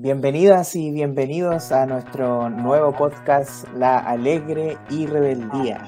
Bienvenidas 0.00 0.76
y 0.76 0.92
bienvenidos 0.92 1.72
a 1.72 1.84
nuestro 1.84 2.48
nuevo 2.50 2.92
podcast 2.92 3.66
La 3.74 3.98
Alegre 3.98 4.78
y 4.90 5.06
Rebeldía. 5.06 5.82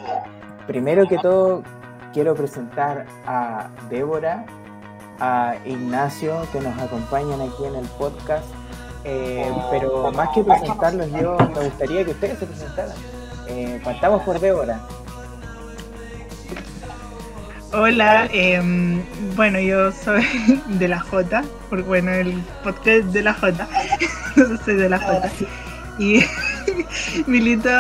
Primero 0.67 1.07
que 1.07 1.17
todo, 1.19 1.63
quiero 2.13 2.35
presentar 2.35 3.07
a 3.25 3.71
Débora, 3.89 4.47
a 5.21 5.55
Ignacio, 5.65 6.43
que 6.51 6.59
nos 6.61 6.77
acompañan 6.77 7.41
aquí 7.41 7.65
en 7.65 7.77
el 7.77 7.87
podcast. 8.01 8.47
Eh, 9.05 9.49
pero 9.71 10.11
más 10.11 10.31
que 10.31 10.43
presentarlos, 10.43 11.09
yo 11.13 11.37
me 11.55 11.67
gustaría 11.67 12.05
que 12.05 12.11
ustedes 12.11 12.41
se 12.41 12.47
presentaran. 12.47 12.97
Eh, 13.47 13.81
partamos 13.85 14.23
por 14.23 14.41
Débora. 14.41 14.81
Hola, 17.73 18.29
em, 18.33 19.01
bueno, 19.37 19.61
yo 19.61 19.93
soy 19.93 20.27
de 20.67 20.89
la 20.89 20.99
J, 20.99 21.43
porque 21.69 21.85
bueno, 21.85 22.11
el 22.11 22.33
podcast 22.65 23.05
de 23.13 23.23
la 23.23 23.33
J, 23.33 23.69
soy 24.65 24.75
de 24.75 24.89
la 24.89 24.99
J. 24.99 25.31
Y 25.97 26.25
milito, 27.27 27.71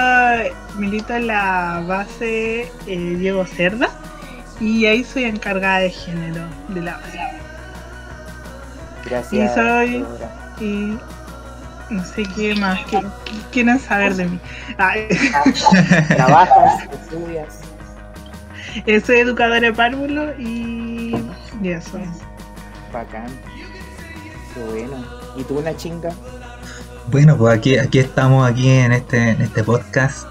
milito 0.76 1.14
en 1.14 1.26
la 1.26 1.82
base 1.88 2.70
eh, 2.86 3.16
Diego 3.18 3.44
Cerda 3.44 3.88
y 4.60 4.86
ahí 4.86 5.02
soy 5.02 5.24
encargada 5.24 5.80
de 5.80 5.90
género 5.90 6.44
de 6.68 6.82
la 6.82 6.96
base. 6.98 7.18
Gracias. 9.06 9.50
Y 9.50 9.54
soy, 9.54 10.04
y 10.60 10.98
no 11.90 12.04
sé 12.04 12.22
qué 12.36 12.54
más, 12.54 12.78
que 12.86 13.00
quieren 13.50 13.80
saber 13.80 14.14
de 14.14 14.26
mí. 14.26 14.40
Ah, 14.78 14.94
Trabajas, 16.14 16.84
estudias. 16.92 17.69
Eh, 18.86 19.00
soy 19.00 19.16
educadora 19.16 19.60
de 19.60 19.72
párvulo 19.72 20.38
y, 20.38 21.16
y 21.62 21.68
eso. 21.68 21.98
Bacán. 22.92 23.28
Qué 24.54 24.62
bueno. 24.64 25.04
¿Y 25.36 25.44
tú 25.44 25.58
una 25.58 25.76
chinga? 25.76 26.10
Bueno, 27.10 27.36
pues 27.36 27.56
aquí, 27.56 27.78
aquí 27.78 27.98
estamos 27.98 28.48
aquí 28.48 28.68
en 28.68 28.92
este, 28.92 29.30
en 29.30 29.42
este 29.42 29.64
podcast. 29.64 30.26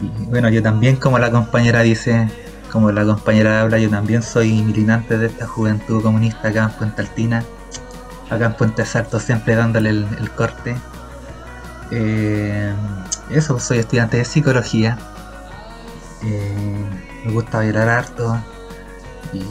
Y 0.00 0.26
bueno, 0.26 0.48
yo 0.48 0.62
también, 0.62 0.96
como 0.96 1.18
la 1.18 1.30
compañera 1.30 1.82
dice, 1.82 2.28
como 2.72 2.90
la 2.90 3.04
compañera 3.04 3.60
habla, 3.60 3.78
yo 3.78 3.90
también 3.90 4.22
soy 4.22 4.62
militante 4.62 5.18
de 5.18 5.26
esta 5.26 5.46
juventud 5.46 6.02
comunista 6.02 6.48
acá 6.48 6.64
en 6.64 6.70
Puente 6.70 7.02
Altina, 7.02 7.44
acá 8.30 8.46
en 8.46 8.54
Puente 8.54 8.84
Salto, 8.84 9.20
siempre 9.20 9.54
dándole 9.56 9.90
el, 9.90 10.06
el 10.18 10.30
corte. 10.30 10.76
Eh, 11.90 12.72
eso, 13.30 13.54
pues, 13.54 13.64
soy 13.64 13.78
estudiante 13.78 14.16
de 14.16 14.24
psicología. 14.24 14.96
Eh, 16.24 16.84
me 17.24 17.32
gusta 17.32 17.58
bailar 17.58 17.88
harto. 17.88 18.38
Y, 19.32 19.44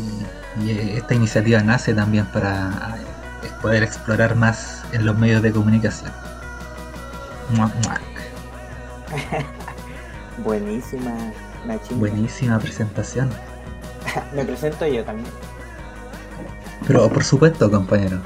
y 0.63 0.97
esta 0.97 1.13
iniciativa 1.13 1.61
nace 1.61 1.93
también 1.93 2.25
para 2.27 2.97
eh, 3.43 3.49
poder 3.61 3.83
explorar 3.83 4.35
más 4.35 4.83
en 4.91 5.05
los 5.05 5.17
medios 5.17 5.41
de 5.41 5.51
comunicación. 5.51 6.11
Mua, 7.51 7.67
mua. 7.67 7.99
Buenísima, 10.43 11.11
una 11.65 11.81
chinga. 11.81 11.99
Buenísima 11.99 12.59
presentación. 12.59 13.29
Me 14.33 14.43
presento 14.45 14.87
yo 14.87 15.03
también. 15.03 15.29
Pero 16.87 17.09
por 17.09 17.23
supuesto, 17.23 17.69
compañero. 17.69 18.19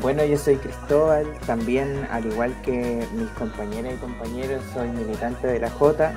Bueno, 0.00 0.24
yo 0.24 0.36
soy 0.36 0.56
Cristóbal, 0.56 1.26
también 1.46 2.06
al 2.10 2.26
igual 2.26 2.54
que 2.62 3.06
mis 3.14 3.28
compañeras 3.30 3.94
y 3.94 3.96
compañeros, 3.98 4.62
soy 4.74 4.88
militante 4.88 5.46
de 5.46 5.60
la 5.60 5.70
J. 5.70 6.12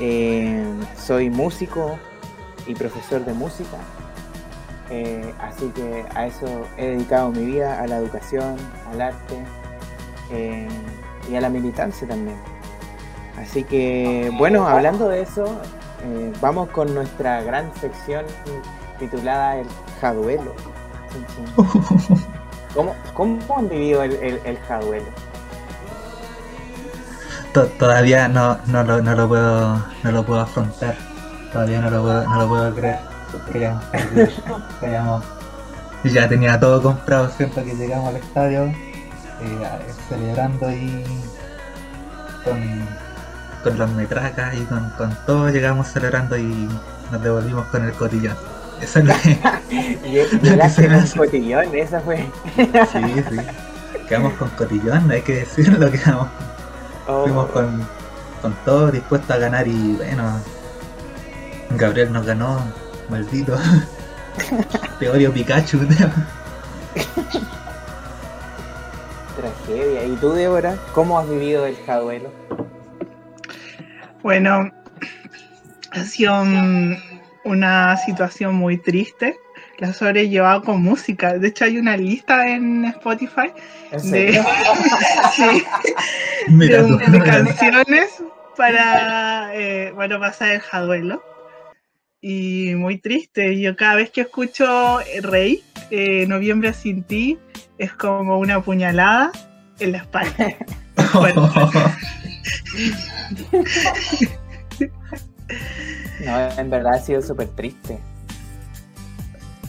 Eh, 0.00 0.64
soy 0.96 1.28
músico 1.30 1.98
y 2.66 2.74
profesor 2.74 3.24
de 3.24 3.32
música. 3.32 3.78
Eh, 4.90 5.34
así 5.40 5.68
que 5.70 6.04
a 6.14 6.26
eso 6.26 6.66
he 6.76 6.86
dedicado 6.86 7.30
mi 7.30 7.44
vida, 7.44 7.80
a 7.80 7.86
la 7.86 7.98
educación, 7.98 8.56
al 8.90 9.00
arte 9.00 9.36
eh, 10.30 10.68
y 11.30 11.34
a 11.34 11.40
la 11.40 11.48
militancia 11.48 12.06
también. 12.06 12.36
Así 13.36 13.64
que, 13.64 14.32
bueno, 14.36 14.66
hablando 14.66 15.08
de 15.08 15.22
eso, 15.22 15.60
vamos 16.40 16.68
con 16.70 16.92
nuestra 16.94 17.42
gran 17.42 17.72
sección 17.76 18.24
titulada 18.98 19.58
El 19.58 19.66
Jaduelo. 20.00 20.54
¿Cómo, 22.74 22.94
cómo 23.14 23.58
han 23.58 23.68
vivido 23.68 24.02
el, 24.02 24.12
el, 24.16 24.40
el 24.44 24.58
jaduelo? 24.58 25.06
To- 27.54 27.66
Todavía 27.66 28.28
no, 28.28 28.58
no, 28.66 28.82
lo, 28.84 29.00
no, 29.02 29.14
lo 29.14 29.28
puedo, 29.28 29.84
no 30.02 30.10
lo 30.12 30.24
puedo 30.24 30.40
afrontar. 30.40 30.94
Todavía 31.52 31.80
no 31.80 31.90
lo 31.90 32.02
puedo, 32.02 32.24
no 32.24 32.38
lo 32.40 32.48
puedo 32.48 32.74
creer. 32.74 32.98
Que 33.52 33.58
hayamos 33.58 33.84
perdido, 33.84 34.28
que 34.80 34.86
hayamos- 34.86 35.24
Yo 36.04 36.10
ya 36.10 36.28
tenía 36.28 36.58
todo 36.60 36.82
comprado, 36.82 37.30
siempre 37.30 37.64
que 37.64 37.74
llegamos 37.74 38.08
al 38.08 38.16
estadio, 38.16 38.64
eh, 38.64 39.92
celebrando 40.08 40.66
ahí 40.68 41.04
con, 42.44 42.88
con 43.62 43.78
las 43.78 43.90
metracas 43.90 44.54
y 44.54 44.60
con, 44.64 44.88
con 44.90 45.16
todo, 45.26 45.48
llegamos 45.50 45.88
celebrando 45.88 46.36
y 46.38 46.68
nos 47.10 47.22
devolvimos 47.22 47.66
con 47.68 47.84
el 47.84 47.92
cotillón. 47.92 48.36
Eso 48.80 49.00
es 49.00 49.04
lo 49.06 49.14
que, 49.22 49.98
Llegaste 50.42 50.88
con 50.88 51.06
cotillón, 51.24 51.74
esa 51.74 52.00
fue. 52.00 52.26
sí, 52.56 53.24
sí. 53.30 53.36
Quedamos 54.08 54.32
con 54.34 54.48
cotillón, 54.50 55.10
hay 55.10 55.20
que 55.22 55.36
decirlo, 55.40 55.90
quedamos 55.90 56.28
Oh, 57.08 57.22
Fuimos 57.24 57.50
con, 57.50 57.86
con 58.42 58.54
todo 58.64 58.90
dispuesto 58.90 59.32
a 59.32 59.38
ganar 59.38 59.66
y 59.66 59.94
bueno, 59.96 60.40
Gabriel 61.70 62.12
nos 62.12 62.24
ganó, 62.26 62.60
maldito. 63.08 63.56
Te 64.98 65.08
odio 65.08 65.32
Pikachu. 65.32 65.80
tragedia. 69.38 70.04
¿Y 70.04 70.16
tú, 70.16 70.32
Débora? 70.32 70.76
¿Cómo 70.94 71.18
has 71.18 71.28
vivido 71.28 71.64
el 71.66 71.76
jaduelo? 71.86 72.30
Bueno, 74.22 74.70
ha 75.92 76.04
sido 76.04 76.34
una 77.44 77.96
situación 77.96 78.54
muy 78.54 78.78
triste. 78.78 79.38
La 79.78 79.92
sobrellevado 79.92 80.62
con 80.62 80.82
música. 80.82 81.38
De 81.38 81.48
hecho, 81.48 81.64
hay 81.64 81.78
una 81.78 81.96
lista 81.96 82.48
en 82.48 82.84
Spotify 82.86 83.52
¿En 83.92 84.10
de, 84.10 84.32
sí, 85.36 85.64
Mira 86.48 86.82
de, 86.82 86.96
de 86.96 87.22
canciones 87.22 88.22
para 88.56 89.54
eh, 89.54 89.92
bueno, 89.94 90.18
pasar 90.18 90.50
el 90.50 90.60
jaduelo. 90.60 91.22
Y 92.20 92.72
muy 92.74 92.98
triste. 92.98 93.60
Yo 93.60 93.76
cada 93.76 93.94
vez 93.94 94.10
que 94.10 94.22
escucho 94.22 94.98
Rey, 95.22 95.62
eh, 95.90 96.26
Noviembre 96.26 96.72
sin 96.72 97.04
ti, 97.04 97.38
es 97.78 97.92
como 97.92 98.38
una 98.38 98.60
puñalada 98.60 99.30
en 99.78 99.92
la 99.92 99.98
espalda. 99.98 100.56
Bueno. 101.14 101.50
No, 106.20 106.50
en 106.58 106.68
verdad 106.68 106.94
ha 106.94 106.98
sido 106.98 107.22
súper 107.22 107.48
triste. 107.48 107.98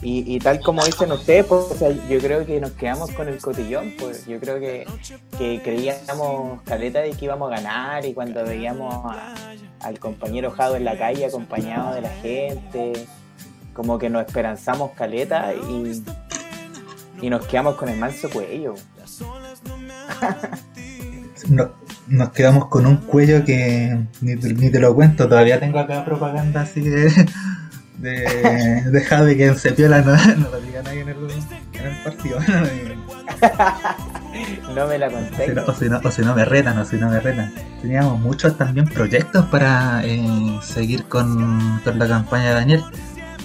Y, 0.02 0.34
y 0.34 0.38
tal 0.38 0.60
como 0.60 0.82
dicen 0.84 1.12
ustedes, 1.12 1.44
pues, 1.44 1.64
yo 2.08 2.18
creo 2.20 2.46
que 2.46 2.58
nos 2.60 2.70
quedamos 2.72 3.10
con 3.10 3.28
el 3.28 3.38
cotillón, 3.38 3.92
pues 3.98 4.26
yo 4.26 4.40
creo 4.40 4.58
que, 4.58 4.86
que 5.36 5.60
creíamos 5.62 6.62
caleta 6.62 7.00
de 7.00 7.10
que 7.10 7.26
íbamos 7.26 7.52
a 7.52 7.56
ganar 7.56 8.04
y 8.06 8.14
cuando 8.14 8.42
veíamos 8.44 8.94
a- 9.14 9.34
al 9.80 9.98
compañero 9.98 10.50
Jado 10.52 10.76
en 10.76 10.84
la 10.84 10.96
calle 10.96 11.26
acompañado 11.26 11.94
de 11.94 12.00
la 12.02 12.10
gente, 12.10 12.92
como 13.74 13.98
que 13.98 14.08
nos 14.08 14.26
esperanzamos 14.26 14.92
caleta 14.92 15.52
y, 15.54 16.02
y 17.20 17.28
nos 17.30 17.46
quedamos 17.46 17.74
con 17.76 17.88
el 17.90 17.98
manso 17.98 18.30
cuello. 18.30 18.74
No- 21.48 21.72
nos 22.06 22.30
quedamos 22.32 22.66
con 22.68 22.86
un 22.86 22.96
cuello 22.98 23.44
que 23.44 23.96
ni, 24.20 24.34
ni 24.34 24.70
te 24.70 24.78
lo 24.80 24.94
cuento, 24.94 25.28
todavía 25.28 25.58
tengo 25.60 25.78
acá 25.78 26.04
propaganda 26.04 26.62
así 26.62 26.80
de, 26.82 27.08
de, 28.00 28.82
de 28.90 29.04
Javi 29.04 29.36
que 29.36 29.46
en 29.46 29.56
Cepiola 29.56 30.00
no, 30.02 30.12
no 30.36 30.50
lo 30.50 30.60
diga 30.60 30.82
nadie 30.82 31.00
en 31.02 31.08
el, 31.10 31.16
en 31.74 31.86
el 31.86 32.02
partido. 32.02 32.38
No 34.74 34.86
me 34.86 34.98
la 34.98 35.08
O 35.08 35.10
conté. 35.10 35.46
si, 35.46 35.52
no, 35.52 35.62
o, 35.66 35.74
si 35.74 35.88
no, 35.88 36.00
o 36.04 36.10
si 36.10 36.22
no 36.22 36.34
me 36.34 36.44
retan, 36.44 36.78
o 36.78 36.84
si 36.84 36.96
no 36.96 37.10
me 37.10 37.18
retan. 37.20 37.52
Teníamos 37.82 38.20
muchos 38.20 38.56
también 38.56 38.86
proyectos 38.86 39.44
para 39.46 40.02
eh, 40.04 40.58
seguir 40.62 41.04
con, 41.06 41.80
con 41.82 41.98
la 41.98 42.06
campaña 42.06 42.48
de 42.50 42.54
Daniel. 42.54 42.84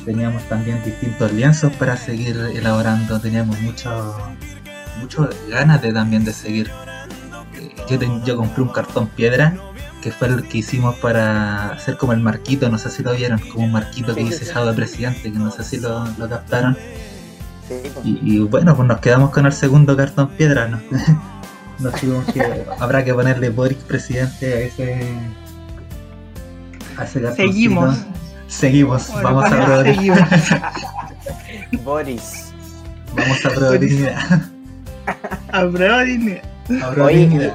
Teníamos 0.05 0.43
también 0.47 0.83
distintos 0.85 1.31
lienzos 1.33 1.73
para 1.73 1.97
seguir 1.97 2.37
elaborando. 2.53 3.19
Teníamos 3.19 3.59
mucho, 3.61 4.15
mucho 5.01 5.27
ganas 5.49 5.81
de 5.81 5.91
también 5.91 6.23
de 6.23 6.33
seguir. 6.33 6.69
Eh, 7.55 7.73
Yo, 7.89 7.97
ten- 7.97 8.23
yo 8.23 8.37
compré 8.37 8.61
un 8.61 8.69
cartón 8.69 9.07
piedra 9.07 9.55
que 10.05 10.11
fue 10.11 10.27
el 10.27 10.47
que 10.47 10.59
hicimos 10.59 10.93
para 10.97 11.69
hacer 11.71 11.97
como 11.97 12.13
el 12.13 12.19
marquito, 12.19 12.69
no 12.69 12.77
sé 12.77 12.91
si 12.91 13.01
lo 13.01 13.11
vieron, 13.15 13.39
como 13.39 13.65
un 13.65 13.71
marquito 13.71 14.13
que 14.13 14.21
Sí, 14.21 14.27
dice 14.29 14.45
sí. 14.45 14.51
Jado 14.53 14.67
de 14.67 14.73
presidente, 14.73 15.23
que 15.23 15.39
no 15.39 15.49
sé 15.49 15.63
si 15.63 15.79
lo, 15.79 16.05
lo 16.19 16.29
captaron. 16.29 16.75
Pues. 16.75 17.91
Y, 18.03 18.19
y 18.21 18.39
bueno, 18.41 18.75
pues 18.75 18.87
nos 18.87 18.99
quedamos 18.99 19.31
con 19.31 19.47
el 19.47 19.51
segundo 19.53 19.97
cartón 19.97 20.27
piedra, 20.29 20.67
¿no? 20.67 20.79
Nos 21.79 21.99
tuvimos 21.99 22.23
que, 22.31 22.65
habrá 22.79 23.03
que 23.03 23.15
ponerle 23.15 23.49
Boric 23.49 23.79
presidente 23.79 24.53
a 24.53 24.59
ese, 24.59 25.17
a 26.97 27.03
ese 27.03 27.21
cartoncito. 27.21 27.35
Seguimos. 27.35 27.97
Seguimos, 28.47 29.11
Bueno, 29.11 29.23
vamos 29.23 29.45
a 29.51 29.55
probar, 29.65 29.85
seguimos. 29.85 30.19
Boris. 31.83 32.53
vamos 33.15 33.43
a 33.43 33.49
probar. 33.49 33.79
Dignidad. 33.79 34.41
Ahora 36.83 37.05
Oye, 37.05 37.17
dignidad. 37.17 37.53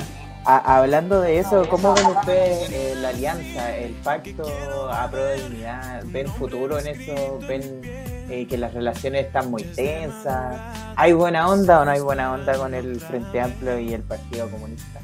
A- 0.57 0.79
hablando 0.79 1.21
de 1.21 1.39
eso, 1.39 1.69
¿cómo 1.69 1.95
ven 1.95 2.07
ustedes 2.07 2.71
eh, 2.71 2.95
la 3.01 3.09
alianza, 3.11 3.77
el 3.77 3.93
pacto 3.95 4.91
a 4.93 5.07
de 5.09 5.37
dignidad? 5.43 6.03
¿Ven 6.07 6.27
futuro 6.29 6.79
en 6.79 6.87
eso? 6.89 7.39
¿Ven 7.49 7.63
eh, 7.85 8.47
que 8.49 8.57
las 8.59 8.73
relaciones 8.75 9.27
están 9.27 9.51
muy 9.51 9.63
tensas? 9.65 10.61
¿Hay 10.97 11.13
buena 11.13 11.49
onda 11.49 11.81
o 11.81 11.85
no 11.85 11.91
hay 11.91 12.01
buena 12.01 12.33
onda 12.33 12.55
con 12.55 12.75
el 12.75 13.01
Frente 13.01 13.41
Amplio 13.41 13.79
y 13.79 13.93
el 13.95 14.03
Partido 14.03 14.49
Comunista? 14.51 15.01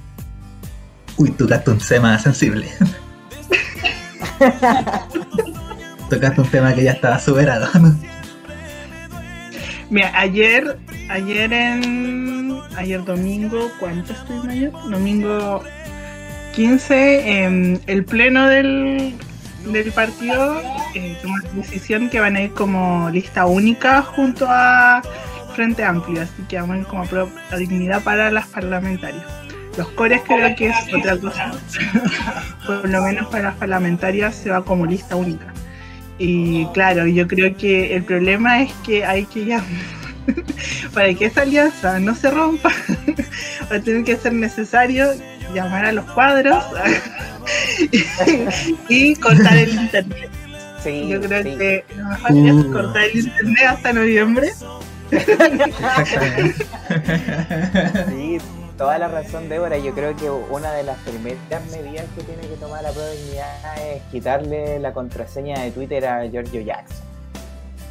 Uy, 1.19 1.31
tocaste 1.31 1.70
un 1.70 1.78
tema 1.78 2.19
sensible. 2.19 2.69
tocaste 6.10 6.40
un 6.40 6.48
tema 6.50 6.75
que 6.75 6.84
ya 6.84 6.93
estaba 6.93 7.19
superado. 7.19 7.69
Mira, 9.90 10.12
ayer, 10.19 10.78
ayer 11.08 11.52
en. 11.52 12.36
Ayer 12.76 13.02
domingo, 13.05 13.70
¿cuánto 13.81 14.12
estoy 14.12 14.50
ayer? 14.50 14.73
Domingo 14.90 15.62
15, 16.55 17.44
em, 17.44 17.78
el 17.87 18.05
pleno 18.05 18.49
del, 18.49 19.14
del 19.64 19.93
partido 19.93 20.61
eh, 20.94 21.17
tomó 21.23 21.38
la 21.38 21.50
decisión 21.55 22.11
que 22.11 22.20
van 22.20 22.37
a 22.37 22.43
ir 22.43 22.52
como 22.52 23.08
lista 23.11 23.46
única 23.46 24.02
junto 24.02 24.46
a 24.49 25.00
Frente 25.55 25.84
Amplio, 25.84 26.23
así 26.23 26.43
que 26.49 26.61
van 26.61 26.84
como 26.84 27.05
a 27.50 27.56
dignidad 27.56 28.02
para 28.02 28.31
las 28.31 28.46
parlamentarias. 28.49 29.25
Los 29.79 29.88
cores 29.88 30.20
creo 30.26 30.55
que 30.55 30.69
es 30.69 30.76
otra 30.94 31.17
cosa. 31.19 31.52
Por 32.67 32.88
lo 32.88 33.02
menos 33.02 33.26
para 33.29 33.44
las 33.44 33.55
parlamentarias 33.56 34.34
se 34.34 34.50
va 34.50 34.64
como 34.64 34.84
lista 34.87 35.17
única. 35.17 35.46
Y 36.19 36.67
claro, 36.67 37.06
yo 37.06 37.26
creo 37.26 37.56
que 37.56 37.94
el 37.94 38.05
problema 38.05 38.62
es 38.62 38.72
que 38.84 39.05
hay 39.05 39.26
que 39.26 39.44
ya 39.44 39.62
para 40.94 41.12
que 41.14 41.26
esa 41.26 41.43
alianza 41.43 41.99
no 41.99 42.14
se 42.14 42.31
rompa, 42.31 42.70
va 43.70 43.76
a 43.76 43.81
tener 43.81 44.05
que 44.05 44.17
ser 44.17 44.32
necesario 44.32 45.12
llamar 45.55 45.87
a 45.87 45.93
los 45.93 46.05
cuadros 46.12 46.64
y 48.88 49.14
cortar 49.17 49.56
el 49.56 49.70
internet. 49.75 50.31
Sí, 50.82 51.08
Yo 51.08 51.20
creo 51.20 51.43
sí. 51.43 51.56
que 51.58 51.84
lo 51.96 52.05
mejor 52.05 52.31
es 52.31 52.55
Uh. 52.55 52.73
cortar 52.73 53.02
el 53.05 53.19
internet 53.19 53.64
hasta 53.69 53.93
noviembre. 53.93 54.52
Sí, 58.08 58.38
toda 58.76 58.99
la 58.99 59.08
razón, 59.08 59.49
Débora. 59.49 59.79
Yo 59.79 59.93
creo 59.94 60.17
que 60.17 60.31
una 60.31 60.72
de 60.72 60.82
las 60.84 60.99
primeras 60.99 61.64
medidas 61.70 62.05
que 62.17 62.22
tiene 62.22 62.43
que 62.43 62.56
tomar 62.61 62.82
la 62.82 62.90
prueba 62.90 63.08
de 63.11 63.17
dignidad 63.17 63.87
es 63.87 64.02
quitarle 64.11 64.79
la 64.79 64.93
contraseña 64.93 65.61
de 65.61 65.70
Twitter 65.70 66.06
a 66.06 66.26
Giorgio 66.26 66.61
Jackson. 66.61 66.96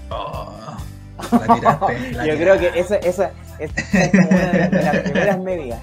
Oh, 0.10 0.75
la 1.18 1.56
tiraste, 1.56 2.12
la 2.12 2.26
Yo 2.28 2.36
tiraste. 2.36 2.38
creo 2.38 2.60
que 2.60 2.80
esa, 2.80 2.96
esa, 2.98 3.32
esa 3.60 4.00
es 4.04 4.12
como 4.12 4.30
una 4.30 4.52
de 4.52 4.84
las 4.84 4.98
primeras 5.00 5.40
medidas. 5.40 5.82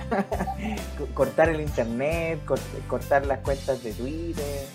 cortar 1.15 1.49
el 1.49 1.61
internet, 1.61 2.41
cort- 2.47 2.87
cortar 2.89 3.27
las 3.27 3.39
cuentas 3.41 3.83
de 3.83 3.93
Twitter. 3.93 4.67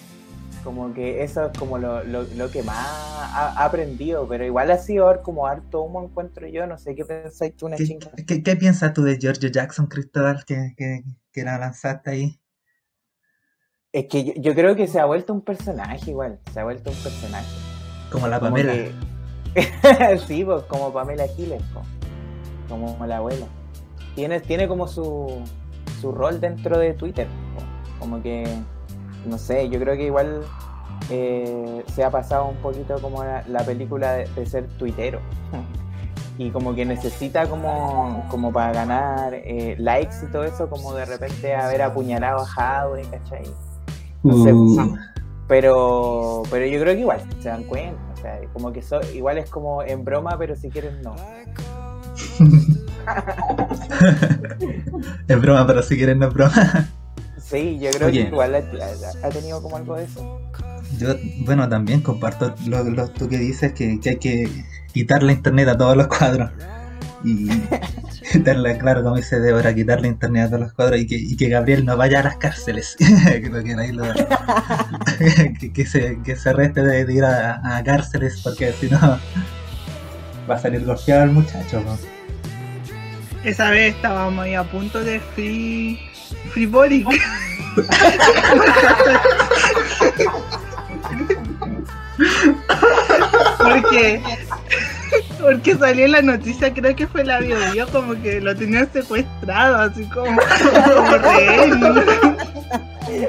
Como 0.63 0.93
que 0.93 1.23
eso 1.23 1.45
es 1.45 1.57
como 1.57 1.77
lo, 1.77 2.03
lo, 2.03 2.23
lo 2.23 2.51
que 2.51 2.61
más 2.61 2.75
ha, 2.77 3.53
ha 3.57 3.63
aprendido, 3.65 4.27
pero 4.27 4.43
igual 4.43 4.69
ha 4.71 4.77
sido 4.77 5.21
como 5.23 5.47
harto 5.47 5.81
humo 5.81 6.03
encuentro 6.03 6.45
yo, 6.47 6.67
no 6.67 6.77
sé 6.77 6.93
qué 6.93 7.05
pensáis 7.05 7.55
tú 7.55 7.67
una 7.67 7.77
¿Qué, 7.77 7.85
chinga. 7.85 8.09
qué, 8.27 8.43
qué 8.43 8.55
piensas 8.57 8.91
tú 8.91 9.03
de 9.03 9.17
Giorgio 9.17 9.47
Jackson, 9.49 9.85
Cristóbal, 9.87 10.43
que, 10.43 10.73
que, 10.75 11.03
que 11.31 11.43
la 11.43 11.57
lanzaste 11.57 12.09
ahí? 12.09 12.41
Es 13.93 14.07
que 14.09 14.25
yo, 14.25 14.33
yo 14.35 14.53
creo 14.55 14.75
que 14.75 14.87
se 14.87 14.99
ha 14.99 15.05
vuelto 15.05 15.31
un 15.33 15.41
personaje 15.41 16.11
igual, 16.11 16.39
se 16.53 16.59
ha 16.59 16.63
vuelto 16.65 16.89
un 16.89 16.97
personaje. 16.97 17.47
Como 18.11 18.27
la 18.27 18.39
Como 18.39 18.51
Pamela. 18.51 18.73
que- 18.73 18.91
sí, 20.27 20.43
pues 20.43 20.63
como 20.63 20.91
Pamela 20.91 21.27
Giles, 21.27 21.61
como 22.69 23.05
la 23.05 23.17
abuela. 23.17 23.45
Tiene, 24.15 24.39
tiene 24.39 24.67
como 24.67 24.87
su, 24.87 25.41
su 26.01 26.11
rol 26.11 26.39
dentro 26.39 26.77
de 26.77 26.93
Twitter. 26.93 27.27
Como 27.99 28.21
que, 28.21 28.47
no 29.25 29.37
sé, 29.37 29.69
yo 29.69 29.79
creo 29.79 29.95
que 29.95 30.05
igual 30.05 30.41
eh, 31.09 31.83
se 31.93 32.03
ha 32.03 32.11
pasado 32.11 32.45
un 32.47 32.57
poquito 32.57 32.99
como 33.01 33.23
la, 33.23 33.43
la 33.47 33.63
película 33.63 34.13
de, 34.13 34.25
de 34.27 34.45
ser 34.45 34.67
tuitero. 34.77 35.19
Y 36.39 36.51
como 36.51 36.75
que 36.75 36.85
necesita 36.85 37.47
como, 37.49 38.23
como 38.29 38.53
para 38.53 38.71
ganar 38.71 39.33
eh, 39.33 39.75
likes 39.79 40.17
y 40.23 40.31
todo 40.31 40.43
eso, 40.43 40.69
como 40.69 40.93
de 40.93 41.05
repente 41.05 41.55
haber 41.55 41.81
apuñalado 41.81 42.41
a 42.41 42.45
Jadwe, 42.45 43.01
¿cachai? 43.09 43.43
no 44.21 44.43
sé, 44.43 44.53
Uh, 44.53 44.95
Pero, 45.47 46.43
pero 46.51 46.65
yo 46.67 46.79
creo 46.79 46.93
que 46.93 46.99
igual 47.01 47.21
se 47.39 47.49
dan 47.49 47.63
cuenta. 47.63 48.06
Sea, 48.21 48.39
como 48.53 48.73
que 48.73 48.81
so- 48.81 49.01
igual 49.13 49.37
es 49.37 49.49
como 49.49 49.83
en 49.83 50.03
broma, 50.03 50.37
pero 50.37 50.55
si 50.55 50.69
quieren 50.69 51.01
no. 51.01 51.15
es 55.27 55.41
broma, 55.41 55.67
pero 55.67 55.83
si 55.83 55.97
quieren 55.97 56.19
no 56.19 56.27
es 56.27 56.33
broma. 56.33 56.89
Sí, 57.37 57.79
yo 57.79 57.89
creo 57.91 58.07
Oye. 58.09 58.23
que 58.23 58.27
igual 58.29 58.55
ha, 58.55 59.29
tenido 59.29 59.61
como 59.61 59.77
algo 59.77 59.95
de 59.95 60.03
eso. 60.03 60.41
Yo, 60.97 61.15
bueno, 61.45 61.69
también 61.69 62.01
comparto 62.01 62.53
lo, 62.65 62.83
lo 62.83 63.09
tú 63.09 63.29
que 63.29 63.37
dices, 63.37 63.73
que, 63.73 63.99
que 63.99 64.09
hay 64.09 64.17
que 64.17 64.49
quitarle 64.91 65.33
internet 65.33 65.69
a 65.69 65.77
todos 65.77 65.95
los 65.95 66.07
cuadros. 66.07 66.49
Y 67.23 67.49
darle, 68.39 68.77
claro, 68.77 69.03
como 69.03 69.15
dice 69.15 69.39
Débora, 69.39 69.73
quitarle 69.73 70.07
internet 70.07 70.45
a 70.45 70.47
todos 70.49 70.61
los 70.61 70.73
cuadros 70.73 70.99
y 70.99 71.07
que, 71.07 71.15
y 71.15 71.35
que 71.35 71.49
Gabriel 71.49 71.85
no 71.85 71.97
vaya 71.97 72.19
a 72.19 72.23
las 72.23 72.37
cárceles. 72.37 72.95
Creo 72.97 73.63
que 73.63 73.73
ahí 73.79 73.91
lo- 73.91 74.03
que, 75.59 75.71
que 75.73 75.85
se, 75.85 76.19
que 76.23 76.35
se 76.35 76.53
reste 76.53 76.83
de, 76.83 77.05
de 77.05 77.13
ir 77.13 77.23
a, 77.23 77.77
a 77.77 77.83
cárceles 77.83 78.41
porque 78.43 78.71
si 78.73 78.89
no 78.89 79.19
va 80.49 80.55
a 80.55 80.59
salir 80.59 80.85
golpeado 80.85 81.23
el 81.23 81.31
muchacho. 81.31 81.81
¿no? 81.81 81.97
Esa 83.43 83.69
vez 83.69 83.95
estábamos 83.95 84.43
ahí 84.45 84.55
a 84.55 84.63
punto 84.63 85.03
de 85.03 85.19
free, 85.19 85.99
free 86.51 86.65
body. 86.65 87.05
Salió 95.77 96.05
en 96.05 96.11
la 96.11 96.21
noticia, 96.21 96.73
creo 96.73 96.95
que 96.95 97.07
fue 97.07 97.23
la 97.23 97.39
bio 97.39 97.55
Bio, 97.71 97.87
como 97.87 98.13
que 98.21 98.41
lo 98.41 98.55
tenían 98.55 98.91
secuestrado, 98.91 99.77
así 99.77 100.03
como, 100.05 100.37
como 100.95 101.17
rehén. 101.17 101.83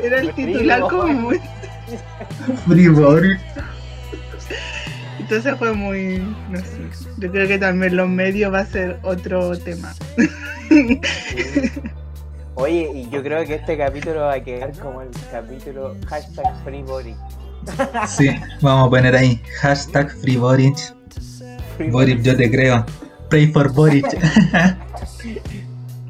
Era 0.03 0.21
el 0.21 0.33
titular 0.35 0.81
como 0.83 1.09
muy... 1.13 1.41
Entonces 5.19 5.57
fue 5.59 5.73
muy, 5.75 6.19
no 6.51 6.59
sé, 6.59 6.79
yo 7.19 7.31
creo 7.31 7.47
que 7.47 7.59
también 7.59 7.97
los 7.97 8.09
medios 8.09 8.53
va 8.53 8.61
a 8.61 8.67
ser 8.67 8.99
otro 9.03 9.57
tema. 9.59 9.95
Oye, 12.55 12.91
y 12.95 13.11
yo 13.11 13.23
creo 13.23 13.45
que 13.45 13.57
este 13.57 13.77
capítulo 13.77 14.23
va 14.23 14.35
a 14.35 14.43
quedar 14.43 14.73
como 14.79 15.03
el 15.03 15.11
capítulo 15.31 15.95
hashtag 16.09 16.65
FreeBody. 16.65 17.15
Sí, 18.07 18.31
vamos 18.63 18.87
a 18.87 18.91
poner 18.91 19.15
ahí 19.15 19.41
hashtag 19.61 20.11
FreeBoric. 21.79 21.93
Boric, 21.93 22.23
yo 22.23 22.37
te 22.37 22.51
creo. 22.51 22.85
Pray 23.31 23.47
for 23.53 23.73
Boric. 23.73 24.07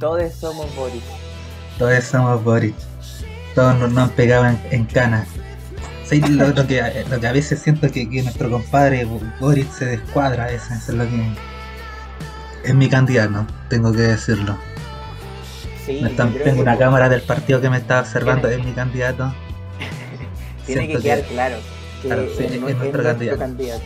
Todos 0.00 0.32
somos 0.34 0.74
Boris. 0.76 1.02
Todos 1.78 2.04
somos 2.04 2.42
Boric. 2.44 2.74
Todos 3.54 3.76
nos, 3.78 3.92
nos 3.92 4.04
han 4.04 4.10
pegado 4.10 4.46
en, 4.46 4.60
en 4.70 4.84
cana. 4.84 5.26
Sí, 6.04 6.20
lo, 6.20 6.48
lo 6.48 6.66
que, 6.66 7.04
lo 7.10 7.20
que 7.20 7.26
a 7.26 7.32
veces 7.32 7.60
siento 7.60 7.90
que, 7.90 8.08
que 8.08 8.22
nuestro 8.22 8.50
compadre 8.50 9.06
Boric 9.40 9.70
se 9.72 9.84
descuadra 9.86 10.44
a 10.44 10.46
veces. 10.48 10.70
Eso 10.82 10.92
es 10.92 10.98
lo 10.98 11.04
que. 11.04 11.22
Es 12.64 12.74
mi 12.74 12.88
candidato, 12.88 13.46
tengo 13.68 13.92
que 13.92 14.00
decirlo. 14.02 14.56
Sí, 15.86 16.00
están- 16.04 16.32
tengo 16.34 16.56
que 16.56 16.60
una 16.62 16.76
cámara 16.76 17.08
del 17.08 17.22
partido 17.22 17.60
que 17.60 17.70
me 17.70 17.78
está 17.78 18.00
observando, 18.00 18.48
es 18.48 18.62
mi 18.64 18.72
candidato. 18.72 19.32
Tiene 20.66 20.86
que 20.88 20.98
quedar 20.98 21.22
claro 21.22 21.56
que 22.02 22.08
Claro, 22.08 22.26
sí, 22.36 22.44
es, 22.44 22.52
es 22.52 22.60
nu- 22.60 22.68
es 22.68 22.76
nuestro 22.76 23.02
candidato. 23.02 23.38
candidato. 23.38 23.82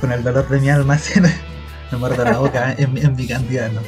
Con 0.00 0.12
el 0.12 0.22
dolor 0.22 0.48
de 0.48 0.60
mi 0.60 0.68
alma, 0.70 0.98
sí, 0.98 1.20
me 1.20 1.98
muerdo 1.98 2.24
la 2.24 2.38
boca, 2.38 2.72
es, 2.72 2.88
mi- 2.88 3.00
es 3.00 3.10
mi 3.12 3.26
candidato. 3.26 3.80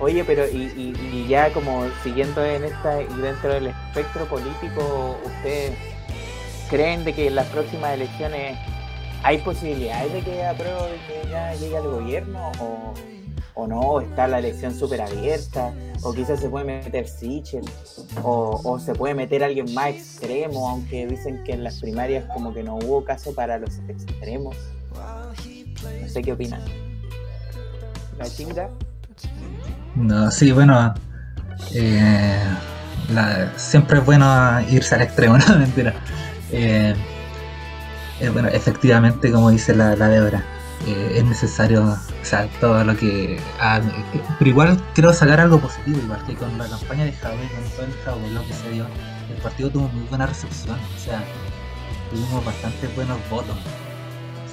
Oye, 0.00 0.24
pero 0.24 0.46
y, 0.48 0.64
y- 0.76 1.26
ya 1.28 1.52
como 1.52 1.84
siguiendo 2.02 2.44
en 2.44 2.64
esta 2.64 3.00
y 3.02 3.06
dentro 3.20 3.52
del 3.54 3.68
espectro 3.68 4.26
político, 4.26 5.16
¿ustedes 5.24 5.72
creen 6.68 7.04
de 7.04 7.14
que 7.14 7.28
en 7.28 7.36
las 7.36 7.46
próximas 7.46 7.94
elecciones 7.94 8.58
hay 9.22 9.38
posibilidades 9.38 10.12
de 10.12 10.20
que 10.20 10.44
apruebe 10.44 10.98
que 11.06 11.28
ya 11.30 11.54
llegue 11.54 11.76
al 11.78 11.84
gobierno 11.88 12.52
o, 12.60 12.92
o 13.54 13.66
no? 13.66 14.00
¿Está 14.02 14.28
la 14.28 14.40
elección 14.40 14.74
súper 14.74 15.00
abierta? 15.00 15.72
¿O 16.02 16.12
quizás 16.12 16.38
se 16.40 16.50
puede 16.50 16.66
meter 16.66 17.08
Sichel? 17.08 17.64
O, 18.22 18.60
¿O 18.62 18.78
se 18.78 18.94
puede 18.94 19.14
meter 19.14 19.42
alguien 19.42 19.72
más 19.72 19.88
extremo? 19.90 20.68
Aunque 20.68 21.06
dicen 21.06 21.42
que 21.44 21.52
en 21.52 21.64
las 21.64 21.80
primarias 21.80 22.24
como 22.34 22.52
que 22.52 22.62
no 22.62 22.74
hubo 22.76 23.04
caso 23.04 23.34
para 23.34 23.56
los 23.58 23.78
extremos. 23.88 24.54
No 24.94 26.08
sé 26.08 26.22
qué 26.22 26.32
opinan. 26.32 26.62
¿La 28.18 28.28
chinga? 28.28 28.68
No, 29.96 30.30
sí, 30.30 30.52
bueno, 30.52 30.94
eh, 31.72 32.42
siempre 33.56 33.98
es 33.98 34.04
bueno 34.04 34.60
irse 34.70 34.94
al 34.94 35.02
extremo, 35.02 35.38
no 35.48 35.58
mentira. 35.58 35.94
Eh, 36.52 36.94
eh, 38.20 38.28
bueno, 38.28 38.48
efectivamente, 38.48 39.30
como 39.30 39.50
dice 39.50 39.74
la, 39.74 39.96
la 39.96 40.08
Débora, 40.08 40.42
es 40.86 41.24
necesario, 41.24 41.82
o 41.84 42.24
sea, 42.24 42.46
todo 42.60 42.84
lo 42.84 42.94
que... 42.96 43.40
pero 44.38 44.50
igual 44.50 44.82
quiero 44.94 45.14
sacar 45.14 45.40
algo 45.40 45.58
positivo, 45.58 45.98
igual 45.98 46.22
que 46.26 46.34
con 46.34 46.58
la 46.58 46.68
campaña 46.68 47.04
de 47.04 47.12
Javier, 47.12 47.48
con 47.50 47.70
todo 47.70 47.86
el 47.86 47.92
Javier, 48.04 48.32
lo 48.32 48.46
que 48.46 48.52
se 48.52 48.70
dio, 48.70 48.86
el 49.34 49.42
partido 49.42 49.70
tuvo 49.70 49.88
muy 49.88 50.06
buena 50.08 50.26
recepción, 50.26 50.76
o 50.76 50.98
sea, 50.98 51.24
tuvimos 52.10 52.44
bastante 52.44 52.86
buenos 52.88 53.18
votos, 53.30 53.56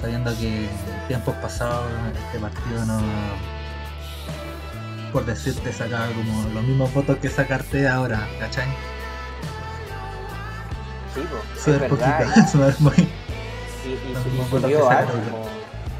sabiendo 0.02 0.36
que 0.36 0.64
en 0.64 1.08
tiempos 1.08 1.34
pasados 1.36 1.86
este 2.26 2.38
partido 2.38 2.84
no... 2.84 3.00
Por 5.12 5.24
decirte, 5.24 5.72
sacaba 5.72 6.08
como 6.08 6.48
los 6.48 6.64
mismos 6.64 6.92
votos 6.92 7.18
que 7.18 7.28
sacarte 7.28 7.86
ahora, 7.86 8.26
¿cachai? 8.40 8.66
Sí, 11.14 11.20
pues, 11.30 11.68
es 11.68 11.80
verdad. 11.80 12.26
y, 12.34 12.40
y, 13.90 14.50
subió 14.50 14.90
algo, 14.90 15.12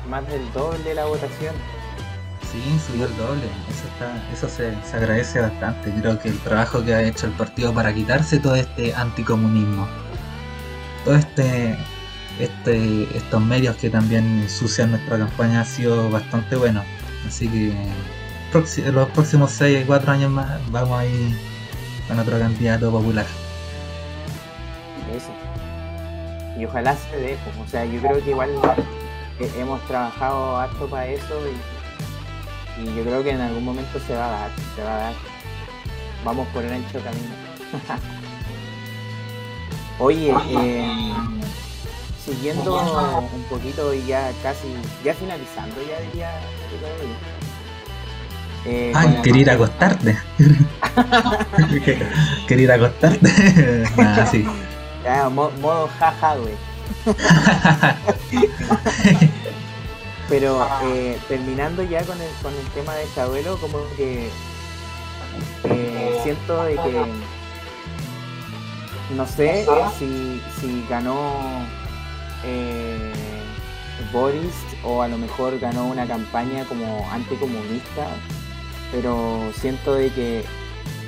más 0.09 0.27
del 0.29 0.53
doble 0.53 0.83
de 0.83 0.95
la 0.95 1.05
votación. 1.05 1.55
Sí, 2.51 2.81
subió 2.87 3.07
el 3.07 3.17
doble. 3.19 3.45
Eso, 3.71 3.87
está, 3.87 4.33
eso 4.33 4.49
se, 4.49 4.75
se, 4.91 4.97
agradece 4.97 5.41
bastante. 5.41 5.93
Creo 6.01 6.19
que 6.19 6.31
el 6.31 6.39
trabajo 6.41 6.83
que 6.83 6.95
ha 6.95 7.03
hecho 7.03 7.27
el 7.27 7.33
partido 7.33 7.75
para 7.75 7.93
quitarse 7.93 8.39
todo 8.39 8.55
este 8.55 8.95
anticomunismo, 8.95 9.87
todo 11.05 11.17
este, 11.17 11.77
este 12.39 13.17
estos 13.17 13.41
medios 13.41 13.77
que 13.77 13.91
también 13.91 14.43
ensucian 14.43 14.91
nuestra 14.91 15.19
campaña 15.19 15.61
ha 15.61 15.65
sido 15.65 16.11
bastante 16.11 16.57
bueno. 16.57 16.83
Así 17.27 17.49
que 17.49 17.73
los 18.93 19.09
próximos 19.11 19.51
6 19.53 19.85
4 19.87 20.13
años 20.13 20.31
más 20.31 20.61
vamos 20.71 21.01
a 21.01 21.07
ir 21.07 21.37
con 22.09 22.19
otro 22.19 22.39
candidato 22.39 22.91
popular. 22.91 23.27
Eso. 25.15 25.31
Y 26.59 26.65
ojalá 26.65 26.97
se 26.97 27.17
dé, 27.17 27.39
o 27.65 27.69
sea, 27.69 27.85
yo 27.85 28.01
creo 28.01 28.23
que 28.23 28.31
igual 28.31 28.51
hemos 29.59 29.81
trabajado 29.87 30.57
harto 30.57 30.87
para 30.89 31.07
eso 31.07 31.35
y, 31.49 32.93
yo 32.97 33.05
creo 33.05 33.23
que 33.23 33.31
en 33.31 33.41
algún 33.41 33.65
momento 33.65 34.01
se 34.07 34.15
va 34.15 34.27
a 34.27 34.31
dar, 34.31 34.51
se 34.75 34.83
va 34.83 34.95
a 34.95 34.99
dar. 34.99 35.15
Vamos 36.25 36.49
por 36.49 36.65
el 36.65 36.73
ancho 36.73 36.99
camino. 37.01 37.35
Oye, 39.99 40.35
eh, 40.51 41.13
siguiendo 42.25 43.21
un 43.33 43.43
poquito 43.45 43.93
y 43.95 44.07
ya 44.07 44.31
casi, 44.43 44.69
ya 45.05 45.15
finalizando 45.15 45.77
ya 45.83 46.01
diría. 46.01 46.41
Eh, 48.65 48.93
Ay, 48.95 49.21
quería 49.25 49.43
ir 49.43 49.51
a 49.51 49.55
acostarte. 49.55 50.17
quería 52.47 52.65
ir 52.65 52.73
a 52.73 52.75
acostarte. 52.75 53.87
Sí. 54.31 54.47
Ya, 55.05 55.29
modo 55.29 55.89
jaja, 55.99 56.37
güey. 56.37 56.55
Pero 60.29 60.67
eh, 60.85 61.19
terminando 61.29 61.83
ya 61.83 62.05
con 62.05 62.21
el, 62.21 62.31
con 62.43 62.55
el 62.55 62.67
tema 62.69 62.95
de 62.95 63.03
este 63.05 63.21
abuelo, 63.21 63.59
como 63.61 63.79
que 63.97 64.31
eh, 65.65 66.21
siento 66.23 66.63
de 66.65 66.75
que 66.77 67.05
no 69.17 69.27
sé 69.27 69.67
si, 69.99 70.41
si 70.61 70.87
ganó 70.89 71.67
eh, 72.45 73.13
Boris 74.13 74.55
o 74.85 75.03
a 75.03 75.09
lo 75.09 75.19
mejor 75.19 75.59
ganó 75.59 75.87
una 75.87 76.07
campaña 76.07 76.65
como 76.65 77.07
anticomunista, 77.11 78.09
pero 78.91 79.53
siento 79.55 79.95
de 79.95 80.11
que 80.11 80.45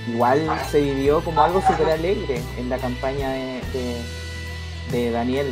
igual 0.08 0.46
se 0.70 0.80
vivió 0.80 1.22
como 1.22 1.42
algo 1.42 1.60
súper 1.62 1.90
alegre 1.90 2.40
en 2.58 2.68
la 2.68 2.78
campaña 2.78 3.30
de, 3.30 5.10
Daniel. 5.10 5.46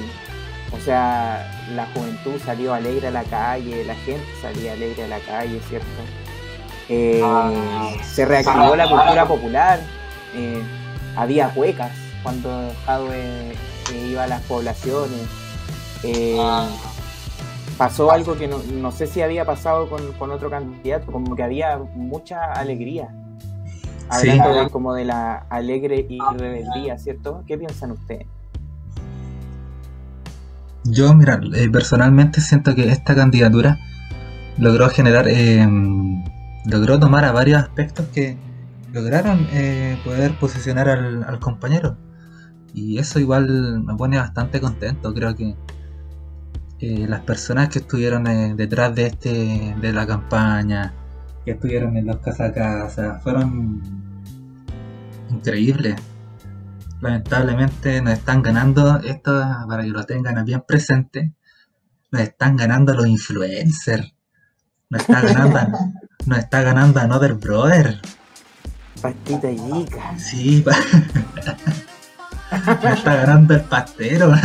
O 0.72 0.80
sea, 0.80 1.50
la 1.74 1.86
juventud 1.94 2.40
salió 2.44 2.72
alegre 2.72 3.08
a 3.08 3.10
la 3.10 3.24
calle, 3.24 3.84
la 3.84 3.94
gente 3.96 4.26
salía 4.40 4.72
alegre 4.72 5.04
a 5.04 5.08
la 5.08 5.18
calle, 5.20 5.60
¿cierto? 5.68 5.86
Eh, 6.88 7.22
se 8.04 8.24
reactivó 8.24 8.76
la 8.76 8.88
cultura 8.88 9.26
popular, 9.26 9.80
eh, 10.34 10.62
había 11.16 11.48
cuecas 11.50 11.92
cuando 12.22 12.72
Jadwe 12.86 13.54
iba 13.92 14.24
a 14.24 14.26
las 14.26 14.40
poblaciones. 14.42 15.41
Eh, 16.02 16.37
ah. 16.40 16.68
pasó 17.78 18.11
algo 18.11 18.37
que 18.37 18.49
no, 18.49 18.92
sé 18.92 19.06
si 19.06 19.23
había 19.23 19.44
pasado 19.44 19.88
con, 19.88 20.30
otro 20.30 20.50
candidato, 20.50 21.11
como 21.11 21.37
que 21.37 21.42
había 21.42 21.78
mucha 21.94 22.52
alegría. 22.52 23.09
Hablando 24.09 24.71
como 24.71 24.94
de 24.94 25.06
la 25.06 25.47
alegre 25.49 26.06
y 26.09 26.18
rebeldía, 26.37 26.99
¿cierto? 26.99 27.44
¿Qué 27.47 27.56
piensan 27.56 27.92
ustedes? 27.92 28.26
Yo, 30.85 31.14
mira, 31.14 31.40
eh, 31.54 31.68
personalmente 31.71 32.40
siento 32.40 32.75
que 32.75 32.88
esta 32.88 33.14
candidatura 33.14 33.78
logró 34.59 34.88
generar, 34.88 35.28
eh, 35.28 35.66
logró 36.66 36.99
tomar 36.99 37.25
a 37.25 37.32
varios 37.32 37.62
aspectos 37.62 38.06
que 38.09 38.37
lograron 38.92 39.47
eh, 39.52 39.97
poder 40.04 40.37
posicionar 40.38 40.88
al, 40.88 41.38
compañero. 41.38 41.97
Y 42.75 42.99
eso 42.99 43.21
igual 43.21 43.82
me 43.85 43.94
pone 43.94 44.18
bastante 44.18 44.61
contento. 44.61 45.14
Creo 45.14 45.37
que 45.37 45.54
las 46.82 47.20
personas 47.20 47.68
que 47.68 47.78
estuvieron 47.80 48.24
detrás 48.56 48.94
de 48.94 49.06
este 49.06 49.74
de 49.80 49.92
la 49.92 50.06
campaña, 50.06 50.92
que 51.44 51.52
estuvieron 51.52 51.96
en 51.96 52.06
los 52.06 52.18
casa 52.18 52.46
a 52.46 52.52
casa, 52.52 53.20
fueron 53.22 53.80
increíbles 55.30 55.96
lamentablemente 57.02 58.00
nos 58.00 58.14
están 58.14 58.42
ganando, 58.42 58.98
esto 59.00 59.44
para 59.68 59.82
que 59.82 59.88
lo 59.88 60.04
tengan 60.04 60.42
bien 60.44 60.62
presente, 60.66 61.34
nos 62.10 62.22
están 62.22 62.56
ganando 62.56 62.94
los 62.94 63.06
influencers. 63.06 64.14
Nos 64.88 65.02
está 65.02 65.20
ganando, 65.20 65.78
nos 66.26 66.38
está 66.38 66.62
ganando 66.62 67.00
Another 67.00 67.34
Brother. 67.34 68.00
Pastita 69.00 69.50
y 69.50 69.58
Sí, 70.18 70.64
nos 72.82 72.84
está 72.84 73.14
ganando 73.16 73.54
el 73.54 73.62
pastero. 73.62 74.32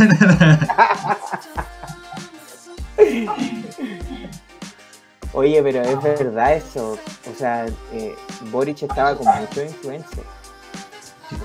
Oye, 5.32 5.62
pero 5.62 5.82
es 5.82 6.02
verdad 6.02 6.54
eso. 6.54 6.98
O 7.30 7.34
sea, 7.38 7.66
eh, 7.92 8.14
Boric 8.50 8.82
estaba 8.82 9.16
con 9.16 9.26
muchos 9.26 9.64
influencers. 9.64 10.26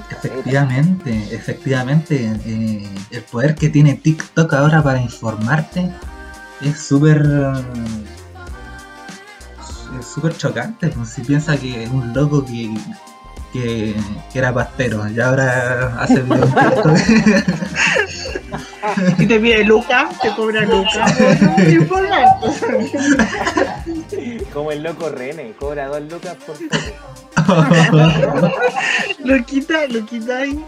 Efectivamente, 0.10 1.28
efectivamente, 1.32 2.40
eh, 2.46 2.88
el 3.12 3.22
poder 3.24 3.54
que 3.56 3.68
tiene 3.68 3.96
TikTok 3.96 4.54
ahora 4.54 4.82
para 4.82 5.02
informarte 5.02 5.92
es 6.62 6.80
súper 6.80 7.22
es 10.00 10.06
súper 10.06 10.38
chocante. 10.38 10.90
Pues, 10.90 11.10
si 11.10 11.22
piensa 11.22 11.58
que 11.58 11.84
es 11.84 11.90
un 11.90 12.14
loco 12.14 12.46
que, 12.46 12.74
que, 13.52 13.96
era 14.34 14.54
pastero 14.54 15.08
y 15.08 15.20
ahora 15.20 15.98
hace 16.00 16.22
videos 16.22 16.50
Si 19.18 19.28
te 19.28 19.40
pide 19.40 19.64
Lucas, 19.64 20.20
te 20.22 20.30
cobra 20.36 20.62
Lucas. 20.62 21.14
Como 24.54 24.72
el 24.72 24.84
loco 24.84 25.10
René, 25.10 25.54
cobra 25.58 25.88
dos 25.88 26.02
lucas 26.02 26.36
por 26.46 26.56
lo 29.20 29.46
quita, 29.46 29.88
lo 29.88 30.06
quita 30.06 30.38
ahí. 30.38 30.64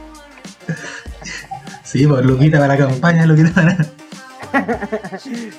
Sí, 1.84 2.08
pues 2.08 2.26
lo 2.26 2.40
quita 2.40 2.60
para 2.60 2.76
la 2.76 2.88
campaña, 2.88 3.26
lo 3.26 3.36
quita 3.36 3.52
para. 3.54 3.78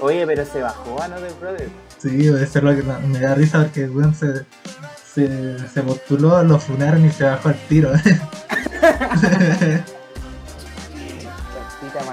Oye, 0.01 0.27
pero 0.27 0.45
se 0.45 0.63
bajó 0.63 1.03
a 1.03 1.09
no 1.09 1.21
de 1.21 1.31
Brother. 1.41 1.69
Sí, 1.99 2.09
debe 2.09 2.47
ser 2.47 2.65
lo 2.65 2.75
que 2.75 2.83
me 2.83 3.21
da 3.21 3.35
risa 3.35 3.63
porque 3.63 3.85
el 3.85 3.91
weón 3.91 4.15
se, 4.15 4.45
se, 5.15 5.59
se 5.69 5.83
postuló, 5.83 6.43
lo 6.43 6.59
funaron 6.59 7.05
y 7.05 7.11
se 7.11 7.25
bajó 7.25 7.51
al 7.51 7.59
tiro. 7.69 7.93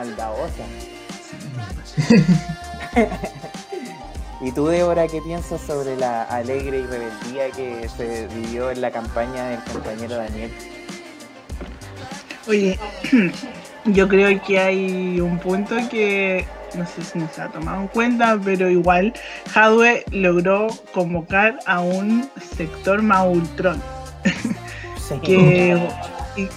Maldadosa. 0.03 0.63
Sí. 1.85 2.23
¿Y 4.41 4.51
tú, 4.51 4.67
Débora, 4.67 5.07
qué 5.07 5.21
piensas 5.21 5.61
sobre 5.61 5.95
la 5.95 6.23
alegre 6.23 6.79
y 6.79 6.83
rebeldía 6.83 7.49
que 7.51 7.87
se 7.87 8.27
vivió 8.27 8.71
en 8.71 8.81
la 8.81 8.91
campaña 8.91 9.45
del 9.49 9.63
compañero 9.63 10.17
Daniel? 10.17 10.51
Oye, 12.47 12.77
yo 13.85 14.09
creo 14.09 14.41
que 14.43 14.59
hay 14.59 15.21
un 15.21 15.39
punto 15.39 15.77
que 15.89 16.45
no 16.75 16.85
sé 16.85 17.03
si 17.03 17.19
nos 17.19 17.39
ha 17.39 17.47
tomado 17.49 17.83
en 17.83 17.87
cuenta, 17.87 18.37
pero 18.43 18.69
igual 18.69 19.13
Hadwe 19.55 20.03
logró 20.11 20.67
convocar 20.91 21.59
a 21.65 21.79
un 21.79 22.29
sector 22.57 23.01
maultrón. 23.01 23.81
que, 25.23 25.79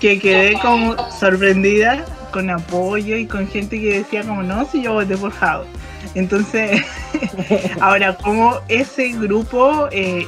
que 0.00 0.18
quedé 0.18 0.58
como 0.60 0.96
sorprendida 1.12 2.04
con 2.30 2.50
apoyo 2.50 3.16
y 3.16 3.26
con 3.26 3.46
gente 3.48 3.80
que 3.80 3.98
decía 3.98 4.22
como 4.22 4.42
no, 4.42 4.66
si 4.66 4.82
yo 4.82 4.94
voté 4.94 5.16
por 5.16 5.32
Hadwe. 5.32 5.66
Entonces, 6.14 6.82
ahora, 7.80 8.16
¿cómo 8.16 8.58
ese 8.68 9.08
grupo 9.10 9.88
eh, 9.90 10.26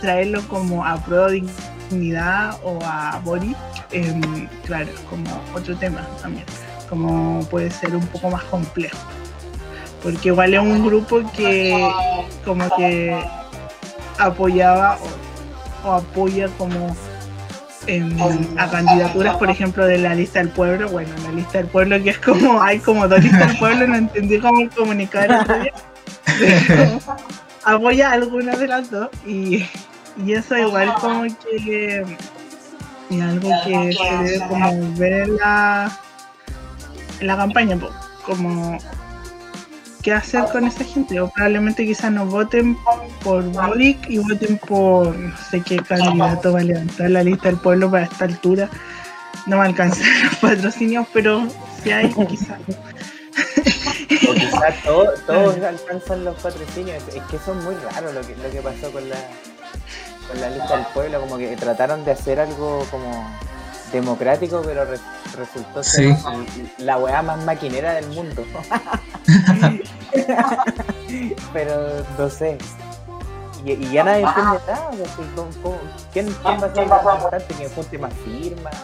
traerlo 0.00 0.42
como 0.48 0.84
a 0.84 0.96
prueba 0.96 1.28
de 1.28 1.42
dignidad 1.90 2.58
o 2.62 2.78
a 2.84 3.20
Boris? 3.24 3.56
Em, 3.92 4.48
claro, 4.64 4.90
como 5.08 5.24
otro 5.54 5.76
tema 5.76 6.06
también, 6.20 6.44
como 6.88 7.44
puede 7.48 7.70
ser 7.70 7.94
un 7.94 8.06
poco 8.08 8.30
más 8.30 8.42
complejo. 8.44 8.98
porque 10.02 10.28
igual 10.28 10.54
es 10.54 10.60
un 10.60 10.86
grupo 10.86 11.22
que 11.32 11.88
como 12.44 12.68
que 12.76 13.16
apoyaba 14.18 14.98
o, 15.84 15.92
apoya 15.92 16.48
como 16.58 16.96
a 18.56 18.70
candidaturas, 18.70 19.36
por 19.36 19.50
ejemplo, 19.50 19.86
de 19.86 19.98
la 19.98 20.14
lista 20.14 20.38
del 20.40 20.48
pueblo. 20.48 20.88
Bueno, 20.90 21.10
la 21.24 21.32
lista 21.32 21.58
del 21.58 21.68
pueblo 21.68 22.02
que 22.02 22.10
es 22.10 22.18
como, 22.18 22.60
hay 22.62 22.78
como 22.78 23.06
dos 23.08 23.22
listas 23.22 23.48
del 23.48 23.58
pueblo, 23.58 23.86
no 23.86 23.96
entendí 23.96 24.38
cómo 24.38 24.68
comunicar. 24.70 25.72
apoya 27.64 28.12
alguna 28.12 28.56
de 28.56 28.68
las 28.68 28.90
dos 28.90 29.08
y, 29.26 29.66
y 30.24 30.32
eso 30.32 30.56
igual 30.56 30.94
como 31.00 31.24
que 31.24 32.04
es 33.10 33.20
algo 33.20 33.50
que 33.64 33.92
se 33.92 34.24
debe 34.24 34.48
como 34.48 34.94
ver 34.96 35.28
la, 35.28 35.90
la 37.20 37.36
campaña, 37.36 37.76
como 38.24 38.78
qué 40.06 40.12
hacer 40.12 40.44
con 40.52 40.64
esa 40.64 40.84
gente. 40.84 41.20
O 41.20 41.28
probablemente 41.28 41.84
quizás 41.84 42.12
no 42.12 42.26
voten 42.26 42.78
por 43.24 43.42
Boric 43.42 44.08
y 44.08 44.18
voten 44.18 44.56
por 44.58 45.16
no 45.16 45.36
sé 45.50 45.60
qué 45.62 45.78
candidato 45.78 46.52
va 46.52 46.60
a 46.60 46.62
levantar 46.62 47.10
la 47.10 47.24
lista 47.24 47.48
del 47.48 47.58
pueblo 47.58 47.90
para 47.90 48.04
esta 48.04 48.24
altura. 48.24 48.70
No 49.46 49.56
va 49.56 49.64
a 49.64 49.66
alcanzar 49.66 50.06
los 50.24 50.36
patrocinios, 50.36 51.08
pero 51.12 51.48
si 51.82 51.90
hay, 51.90 52.08
quizás. 52.28 52.60
O 54.28 54.34
quizás 54.34 54.82
todos, 54.84 55.18
alcanzan 55.60 56.24
los 56.24 56.40
patrocinios. 56.40 57.02
Es 57.08 57.22
que 57.24 57.38
son 57.44 57.64
muy 57.64 57.74
raros 57.74 58.14
lo 58.14 58.20
que, 58.20 58.36
lo 58.36 58.48
que 58.48 58.60
pasó 58.62 58.92
con 58.92 59.08
la, 59.08 59.16
con 60.28 60.40
la 60.40 60.50
lista 60.50 60.76
del 60.76 60.86
pueblo. 60.94 61.20
Como 61.20 61.36
que 61.36 61.56
trataron 61.56 62.04
de 62.04 62.12
hacer 62.12 62.38
algo 62.38 62.86
como 62.92 63.28
democrático, 63.96 64.62
pero 64.64 64.84
resultó 65.36 65.82
ser 65.82 66.16
la 66.78 66.98
weá 66.98 67.22
más 67.22 67.44
maquinera 67.44 67.94
del 67.94 68.08
mundo. 68.08 68.44
pero 71.52 72.04
no 72.18 72.30
sé. 72.30 72.58
Y, 73.64 73.90
ya 73.90 74.04
nadie 74.04 74.22
entiende 74.22 74.58
nada. 74.66 74.90
¿Quién, 76.12 76.26
¿Quién, 76.42 76.62
va 76.62 76.66
a 76.66 76.72
ser 76.72 76.84
el 76.84 76.90
representante 76.90 77.54
que 77.54 77.68
junte 77.68 77.98
más 77.98 78.12
firmas? 78.24 78.74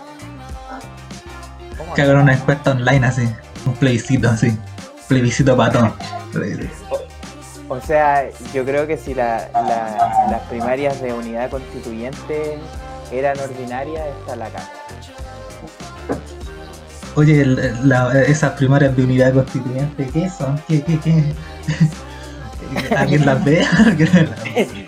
Que 1.95 2.03
hagan 2.03 2.19
una 2.19 2.35
encuesta 2.35 2.73
online 2.73 3.07
así, 3.07 3.29
un 3.67 3.75
plebiscito 3.75 4.29
así, 4.29 4.59
plebiscito 5.09 5.57
para 5.57 5.73
todo. 5.73 5.95
O 7.69 7.81
sea, 7.81 8.29
yo 8.53 8.65
creo 8.65 8.87
que 8.87 8.97
si 8.97 9.15
la, 9.15 9.49
las 10.31 10.43
primarias 10.49 11.01
de 11.01 11.13
unidad 11.13 11.51
constituyente 11.51 12.59
eran 13.11 13.39
ordinarias, 13.39 14.09
está 14.21 14.37
la 14.37 14.49
casa. 14.49 14.73
Oye, 17.15 17.45
esas 18.27 18.53
primarias 18.53 18.97
de 18.97 19.05
unidad 19.05 19.35
constituyente, 19.35 20.09
¿qué 20.13 20.31
son? 20.31 20.61
¿Qué, 20.67 20.83
qué, 20.83 20.99
qué? 20.99 21.35
¿Alguien 22.97 23.27
las 23.27 23.45
ve? 23.45 23.65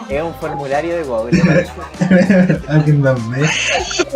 es 0.09 0.23
un 0.23 0.35
formulario 0.35 0.97
de 0.97 1.03
Google. 1.03 1.43
¿Alguien 2.69 3.03
las 3.03 3.31
ve? 3.31 3.49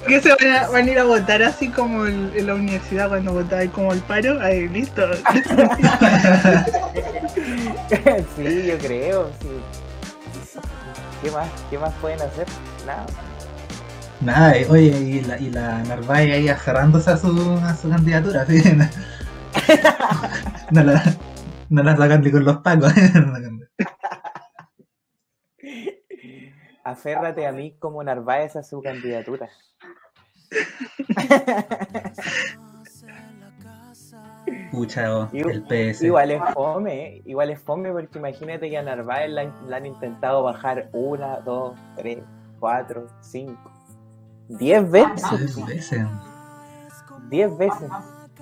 ¿Qué 0.07 0.21
se 0.21 0.29
van 0.31 0.57
a, 0.57 0.69
van 0.69 0.89
a, 0.89 0.91
ir 0.91 0.99
a 0.99 1.05
votar 1.05 1.43
así 1.43 1.69
como 1.69 2.07
en, 2.07 2.47
la 2.47 2.55
universidad 2.55 3.09
cuando 3.09 3.33
votáis 3.33 3.71
como 3.71 3.93
el 3.93 4.01
paro? 4.01 4.41
Ahí, 4.41 4.69
listo. 4.69 5.03
sí, 8.37 8.67
yo 8.67 8.79
creo, 8.79 9.31
sí. 9.41 9.49
¿Qué 11.23 11.31
más? 11.31 11.49
¿Qué 11.71 11.79
más 11.79 11.93
pueden 12.01 12.21
hacer? 12.23 12.47
Nada. 12.87 13.07
Nada, 14.21 14.57
eh, 14.57 14.67
oye, 14.69 14.99
y 14.99 15.21
la, 15.21 15.39
y 15.39 15.49
la 15.49 15.81
Narváez 15.85 16.33
ahí 16.33 16.49
aferrándose 16.49 17.09
a 17.11 17.17
su, 17.17 17.29
a 17.63 17.77
su 17.77 17.89
candidatura, 17.89 18.45
¿sí? 18.47 18.61
no, 20.73 20.83
la, 20.83 21.01
no 21.69 21.83
la 21.85 21.97
sacan 21.97 22.23
ni 22.23 22.33
con 22.33 22.45
los 22.45 22.57
pacos. 22.59 22.93
Aférrate 26.85 27.47
a 27.47 27.53
mí 27.53 27.77
como 27.79 28.03
Narváez 28.03 28.57
a 28.57 28.65
su 28.65 28.83
candidatura. 28.83 29.49
Pucha, 34.73 35.29
el 35.33 35.63
PS. 35.63 36.03
Igual 36.03 36.33
es 36.33 36.43
fome, 36.55 37.23
igual 37.25 37.51
es 37.51 37.61
fome 37.61 37.93
porque 37.93 38.19
imagínate 38.19 38.69
que 38.69 38.79
a 38.79 38.83
Narváez 38.83 39.31
la, 39.31 39.45
la 39.69 39.77
han 39.77 39.87
intentado 39.87 40.43
bajar 40.43 40.89
una, 40.93 41.39
dos, 41.41 41.79
tres, 41.97 42.19
cuatro, 42.59 43.07
cinco 43.21 43.78
Diez 44.49 44.91
veces. 44.91 45.31
Diez 45.31 45.67
veces. 45.67 46.07
Diez 47.29 47.59
veces. 47.59 47.91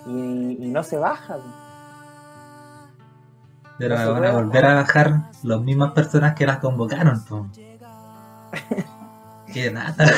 Y, 0.07 0.69
no 0.69 0.83
se 0.83 0.97
baja. 0.97 1.39
Pero 3.79 4.13
van 4.13 4.25
a 4.25 4.33
volver 4.33 4.65
a 4.65 4.75
bajar 4.75 5.31
las 5.43 5.61
mismas 5.61 5.93
personas 5.93 6.35
que 6.35 6.47
las 6.47 6.59
convocaron. 6.59 7.23
que 9.53 9.71
nada. 9.71 9.95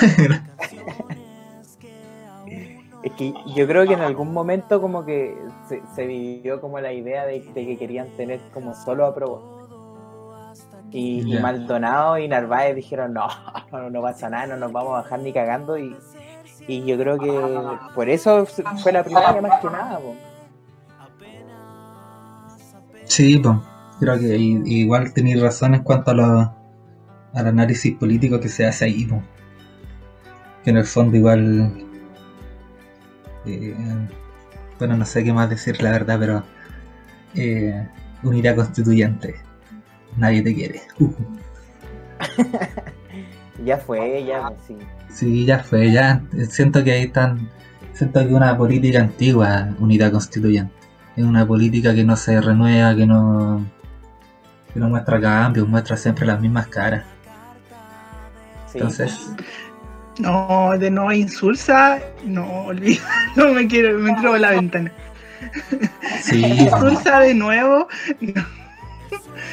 es 3.02 3.12
que 3.12 3.34
yo 3.56 3.66
creo 3.66 3.86
que 3.86 3.94
en 3.94 4.00
algún 4.00 4.32
momento 4.32 4.80
como 4.80 5.04
que 5.04 5.36
se, 5.94 6.06
vivió 6.06 6.60
como 6.60 6.80
la 6.80 6.92
idea 6.92 7.26
de, 7.26 7.40
que 7.40 7.78
querían 7.78 8.08
tener 8.16 8.40
como 8.52 8.74
solo 8.74 9.06
a 9.06 9.14
y, 10.90 11.38
Maldonado 11.40 12.18
y 12.18 12.28
Narváez 12.28 12.74
dijeron, 12.74 13.12
no, 13.72 13.90
no, 13.90 14.02
pasa 14.02 14.30
nada, 14.30 14.46
no 14.46 14.56
nos 14.56 14.72
vamos 14.72 14.90
a 14.90 15.02
bajar 15.02 15.20
ni 15.20 15.32
cagando. 15.32 15.78
Y, 15.78 15.96
yo 16.68 16.98
creo 16.98 17.18
que 17.18 17.32
por 17.94 18.10
eso 18.10 18.44
fue 18.82 18.92
la 18.92 19.02
primera 19.02 19.40
más 19.40 19.60
que 19.60 19.70
nada. 19.70 19.98
Sí, 23.04 23.38
pues, 23.38 23.56
creo 24.00 24.18
que 24.18 24.36
igual 24.36 25.14
tenéis 25.14 25.40
razón 25.40 25.74
en 25.74 25.82
cuanto 25.82 26.10
a 26.10 26.14
lo, 26.14 26.54
al 27.32 27.46
análisis 27.46 27.96
político 27.96 28.38
que 28.38 28.48
se 28.48 28.66
hace 28.66 28.84
ahí. 28.84 29.08
Que 30.62 30.70
en 30.70 30.76
el 30.76 30.84
fondo 30.84 31.16
igual... 31.16 31.86
Eh, 33.46 33.74
bueno, 34.78 34.96
no 34.98 35.06
sé 35.06 35.24
qué 35.24 35.32
más 35.32 35.48
decir 35.48 35.82
la 35.82 35.90
verdad, 35.90 36.18
pero... 36.18 36.42
Eh, 37.34 37.88
unidad 38.22 38.56
constituyente 38.56 39.47
nadie 40.16 40.42
te 40.42 40.54
quiere. 40.54 40.82
ya 43.64 43.78
fue, 43.78 44.24
ya, 44.24 44.52
sí. 44.66 44.76
Sí, 45.10 45.44
ya 45.44 45.58
fue, 45.60 45.90
ya. 45.92 46.22
Siento 46.48 46.82
que 46.84 46.92
ahí 46.92 47.02
están. 47.04 47.48
Siento 47.92 48.20
que 48.20 48.34
una 48.34 48.56
política 48.56 49.00
antigua, 49.00 49.68
unidad 49.78 50.12
constituyente. 50.12 50.72
Es 51.16 51.24
una 51.24 51.46
política 51.46 51.94
que 51.94 52.04
no 52.04 52.16
se 52.16 52.40
renueva, 52.40 52.94
que 52.94 53.06
no. 53.06 53.64
que 54.72 54.78
no 54.78 54.88
muestra 54.88 55.20
cambios, 55.20 55.66
muestra 55.66 55.96
siempre 55.96 56.26
las 56.26 56.40
mismas 56.40 56.68
caras. 56.68 57.04
Entonces. 58.74 59.30
No, 60.18 60.76
de 60.78 60.90
nuevo 60.90 61.12
insulsa, 61.12 62.00
no, 62.24 62.64
olvida, 62.64 63.02
no 63.36 63.52
me 63.52 63.66
quiero, 63.66 63.98
me 63.98 64.10
entro 64.10 64.34
a 64.34 64.38
la 64.38 64.50
ventana. 64.50 64.92
Sí. 66.22 66.44
insulsa 66.58 67.20
de 67.20 67.34
nuevo, 67.34 67.88
no 68.20 68.57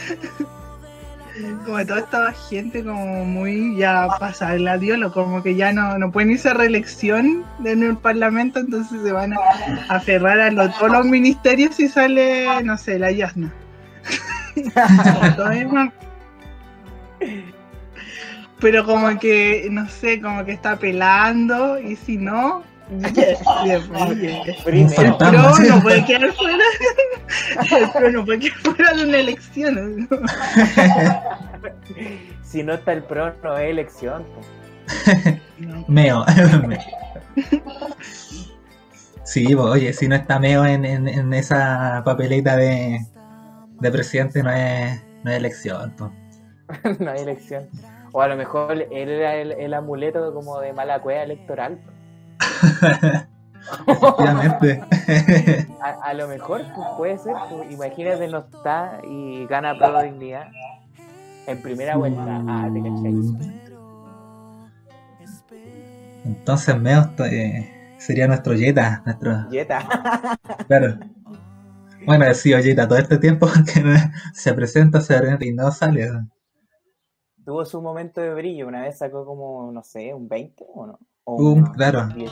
como 1.66 1.86
toda 1.86 2.00
esta 2.00 2.32
gente 2.50 2.84
como 2.84 3.26
muy 3.26 3.76
ya 3.78 4.08
pasa 4.20 4.56
el 4.56 4.68
adiós, 4.68 5.12
como 5.14 5.44
que 5.44 5.56
ya 5.56 5.74
no, 5.74 5.98
no 5.98 6.12
pueden 6.12 6.32
irse 6.32 6.50
a 6.50 6.54
reelección 6.54 7.44
en 7.64 7.84
el 7.84 7.98
parlamento, 7.98 8.60
entonces 8.60 9.02
se 9.02 9.12
van 9.12 9.34
a 9.34 9.40
aferrar 9.90 10.40
a 10.40 10.72
todos 10.72 10.92
los 10.92 11.06
ministerios 11.06 11.80
y 11.80 11.88
sale, 11.90 12.48
no 12.64 12.78
sé, 12.78 13.00
la 13.00 13.12
Yasna. 13.12 13.54
Pero 18.62 18.86
como 18.86 19.20
que, 19.20 19.68
no 19.70 19.90
sé, 19.90 20.22
como 20.22 20.46
que 20.46 20.54
está 20.54 20.78
pelando 20.78 21.78
y 21.80 21.98
si 21.98 22.18
no, 22.18 22.64
el 22.90 23.08
pro 25.18 25.32
no 25.32 25.82
puede 25.82 26.06
quedar 26.06 26.32
fuera. 26.34 26.64
El 27.80 27.90
pro 27.92 28.12
no 28.12 28.26
puede 28.26 28.40
quedar 28.40 28.58
fuera 28.60 28.94
de 28.94 29.06
una 29.06 29.18
elección. 29.18 30.08
si 32.44 32.64
no 32.64 32.74
está 32.74 32.94
el 32.94 33.04
pro, 33.04 33.34
no 33.44 33.58
es 33.58 33.72
elección. 33.72 34.24
Meo. 35.88 36.24
sí, 39.24 39.56
oye, 39.56 39.94
si 39.94 40.08
no 40.08 40.16
está 40.16 40.40
Meo 40.40 40.66
en, 40.66 40.86
en, 40.86 41.34
esa 41.34 42.04
papeleta 42.06 42.56
de, 42.56 43.00
de 43.80 43.92
presidente, 43.92 44.44
no 44.44 44.52
es, 44.52 45.02
no 45.24 45.32
es 45.32 45.38
elección. 45.38 45.96
no 47.00 47.12
hay 47.12 47.22
elección. 47.22 47.68
O 48.12 48.22
a 48.22 48.28
lo 48.28 48.36
mejor 48.36 48.74
él 48.74 49.10
era 49.10 49.36
el, 49.36 49.54
el 49.54 49.74
amuleto 49.74 50.34
como 50.34 50.60
de 50.60 50.72
mala 50.72 51.02
cueva 51.02 51.24
electoral. 51.24 51.80
Efectivamente. 53.88 54.84
a, 55.82 56.14
lo 56.14 56.28
mejor 56.28 56.62
pues, 56.76 56.88
puede 56.98 57.18
ser, 57.18 57.34
pues, 57.50 57.72
imagínate 57.72 58.28
no 58.28 58.40
está 58.40 59.00
y 59.04 59.46
gana 59.48 59.78
pro 59.78 60.02
dignidad 60.02 60.48
en 61.48 61.62
primera 61.62 61.96
vuelta. 61.98 62.44
Ah, 62.48 62.70
te 62.72 62.80
Entonces 66.26 66.80
Meo 66.80 67.12
eh, 67.20 67.96
sería 67.98 68.28
nuestro 68.28 68.56
Jetta, 68.56 69.02
nuestro. 69.06 69.50
Jetta. 69.50 69.88
claro. 70.68 71.00
Bueno, 72.06 72.32
sí, 72.36 72.54
Ollita, 72.54 72.88
todo 72.88 73.00
este 73.00 73.18
tiempo 73.18 73.48
que 73.74 73.82
se 74.34 74.54
presenta, 74.54 75.02
se 75.02 75.18
presenta 75.18 75.46
y 75.46 75.54
no 75.54 75.72
sale. 75.72 76.08
Tuvo 77.44 77.66
su 77.66 77.82
momento 77.82 78.22
de 78.22 78.34
brillo, 78.34 78.68
una 78.68 78.82
vez 78.82 78.98
sacó 78.98 79.26
como, 79.26 79.72
no 79.72 79.84
sé, 79.84 80.14
un 80.14 80.28
20 80.28 80.66
o 80.74 80.86
no. 80.86 81.00
Claro. 81.76 82.08
10. 82.16 82.32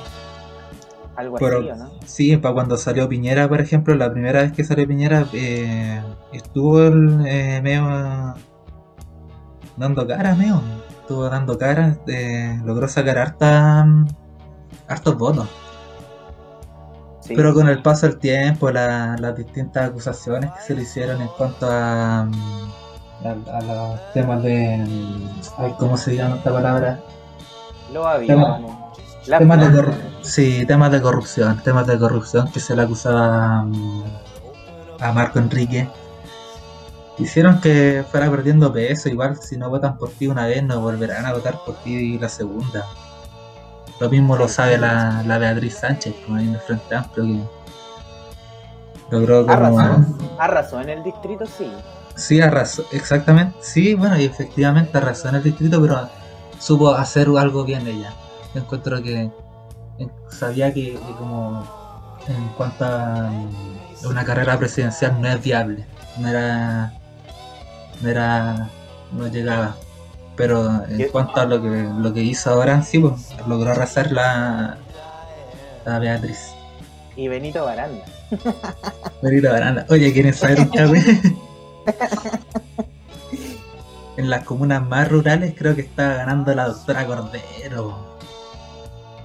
Algo 1.16 1.36
Pero- 1.38 1.58
así, 1.60 1.70
¿o 1.70 1.76
no? 1.76 1.90
Sí, 2.06 2.38
para 2.38 2.54
cuando 2.54 2.78
salió 2.78 3.10
Piñera, 3.10 3.48
por 3.50 3.60
ejemplo, 3.62 3.96
la 3.96 4.12
primera 4.12 4.42
vez 4.42 4.52
que 4.52 4.64
salió 4.64 4.88
Piñera, 4.88 5.26
eh, 5.34 6.02
estuvo 6.32 6.82
el 6.82 7.24
eh, 7.26 7.60
medio 7.62 8.36
dando 9.78 10.08
cara, 10.08 10.36
medio. 10.36 10.62
Estuvo 11.02 11.28
dando 11.30 11.58
cara, 11.58 11.98
eh, 12.08 12.60
logró 12.64 12.88
sacar 12.88 13.18
harta, 13.18 13.86
hartos 14.88 15.18
votos. 15.18 15.50
Sí. 17.22 17.34
Pero 17.36 17.54
con 17.54 17.68
el 17.70 17.82
paso 17.82 18.08
del 18.08 18.18
tiempo, 18.20 18.70
la- 18.72 19.16
las 19.20 19.36
distintas 19.36 19.90
acusaciones 19.90 20.52
que 20.52 20.62
se 20.62 20.76
le 20.76 20.82
hicieron 20.84 21.22
en 21.22 21.28
cuanto 21.38 21.68
a, 21.70 22.22
a, 22.22 22.28
a 23.58 23.62
los 23.62 24.14
temas 24.14 24.42
de. 24.44 24.86
ay, 25.58 25.74
¿Cómo 25.80 25.96
se 25.98 26.16
llama 26.16 26.38
esta 26.38 26.52
palabra? 26.52 27.00
Lo 27.94 28.08
había. 28.08 28.36
Temas 29.26 29.74
de 29.74 29.94
sí, 30.22 30.66
temas 30.66 30.92
de 30.92 31.02
corrupción, 31.02 31.62
temas 31.64 31.88
de 31.88 31.98
corrupción 31.98 32.52
que 32.52 32.60
se 32.60 32.76
le 32.76 32.82
acusaba 32.82 33.64
mm, 33.64 34.04
a 35.00 35.12
Marco 35.14 35.40
Enrique. 35.40 35.88
Hicieron 37.18 37.62
que 37.62 38.04
fuera 38.10 38.30
perdiendo 38.30 38.74
peso, 38.74 39.08
igual 39.08 39.38
si 39.38 39.56
no 39.56 39.70
votan 39.70 39.98
por 39.98 40.10
ti 40.10 40.28
una 40.28 40.48
vez, 40.48 40.64
no 40.64 40.82
volverán 40.82 41.26
a 41.26 41.34
votar 41.34 41.60
por 41.66 41.76
ti 41.76 42.18
la 42.18 42.28
segunda. 42.28 42.86
Lo 44.00 44.10
mismo 44.10 44.36
lo 44.36 44.48
sabe 44.48 44.78
la, 44.78 45.24
la 45.26 45.38
Beatriz 45.38 45.78
Sánchez, 45.78 46.16
como 46.26 46.38
ahí 46.38 46.48
en 46.48 46.56
el 46.56 46.60
Frente 46.60 46.96
Amplio, 46.96 47.24
que 49.10 49.16
logró 49.16 49.46
como... 49.46 49.80
Arrasó. 49.80 50.06
Arrasó 50.40 50.82
en 50.82 50.90
el 50.90 51.04
distrito, 51.04 51.46
sí. 51.46 51.72
Sí, 52.16 52.42
arrasó, 52.42 52.84
exactamente. 52.92 53.56
Sí, 53.62 53.94
bueno, 53.94 54.20
y 54.20 54.26
efectivamente 54.26 54.98
arrasó 54.98 55.30
en 55.30 55.36
el 55.36 55.44
distrito, 55.44 55.80
pero 55.82 56.10
supo 56.60 56.92
hacer 56.92 57.28
algo 57.38 57.64
bien 57.64 57.88
ella. 57.88 58.14
Yo 58.54 58.62
encuentro 58.62 59.02
que 59.02 59.30
sabía 60.30 60.74
que, 60.74 60.94
que 60.94 61.16
como 61.18 61.64
en 62.28 62.48
cuanto 62.50 62.86
a 62.86 63.30
mm, 63.30 64.08
una 64.08 64.26
carrera 64.26 64.58
presidencial 64.58 65.22
no 65.22 65.28
es 65.28 65.42
viable. 65.42 65.86
No 66.18 66.28
era. 66.28 66.94
No 68.02 68.10
era. 68.10 68.70
No 69.12 69.28
llegaba. 69.28 69.76
Pero 70.36 70.84
en 70.88 71.10
cuanto 71.10 71.42
a 71.42 71.46
lo 71.46 71.62
que, 71.62 71.88
lo 72.00 72.14
que 72.14 72.22
hizo 72.22 72.50
ahora, 72.50 72.82
sí, 72.82 72.98
pues, 72.98 73.30
logró 73.48 73.72
arrasar 73.72 74.12
la, 74.12 74.78
la 75.86 76.00
Beatriz. 76.00 76.40
Y 77.16 77.28
Benito 77.28 77.64
Baranda. 77.64 78.04
Benito 79.22 79.52
Baranda. 79.52 79.86
Oye, 79.90 80.12
¿quieren 80.12 80.34
saber 80.34 80.62
un? 80.62 80.72
En 84.16 84.30
las 84.30 84.44
comunas 84.44 84.88
más 84.88 85.10
rurales 85.10 85.56
creo 85.58 85.74
que 85.76 85.82
está 85.82 86.14
ganando 86.14 86.54
la 86.54 86.68
doctora 86.68 87.06
Cordero. 87.08 88.13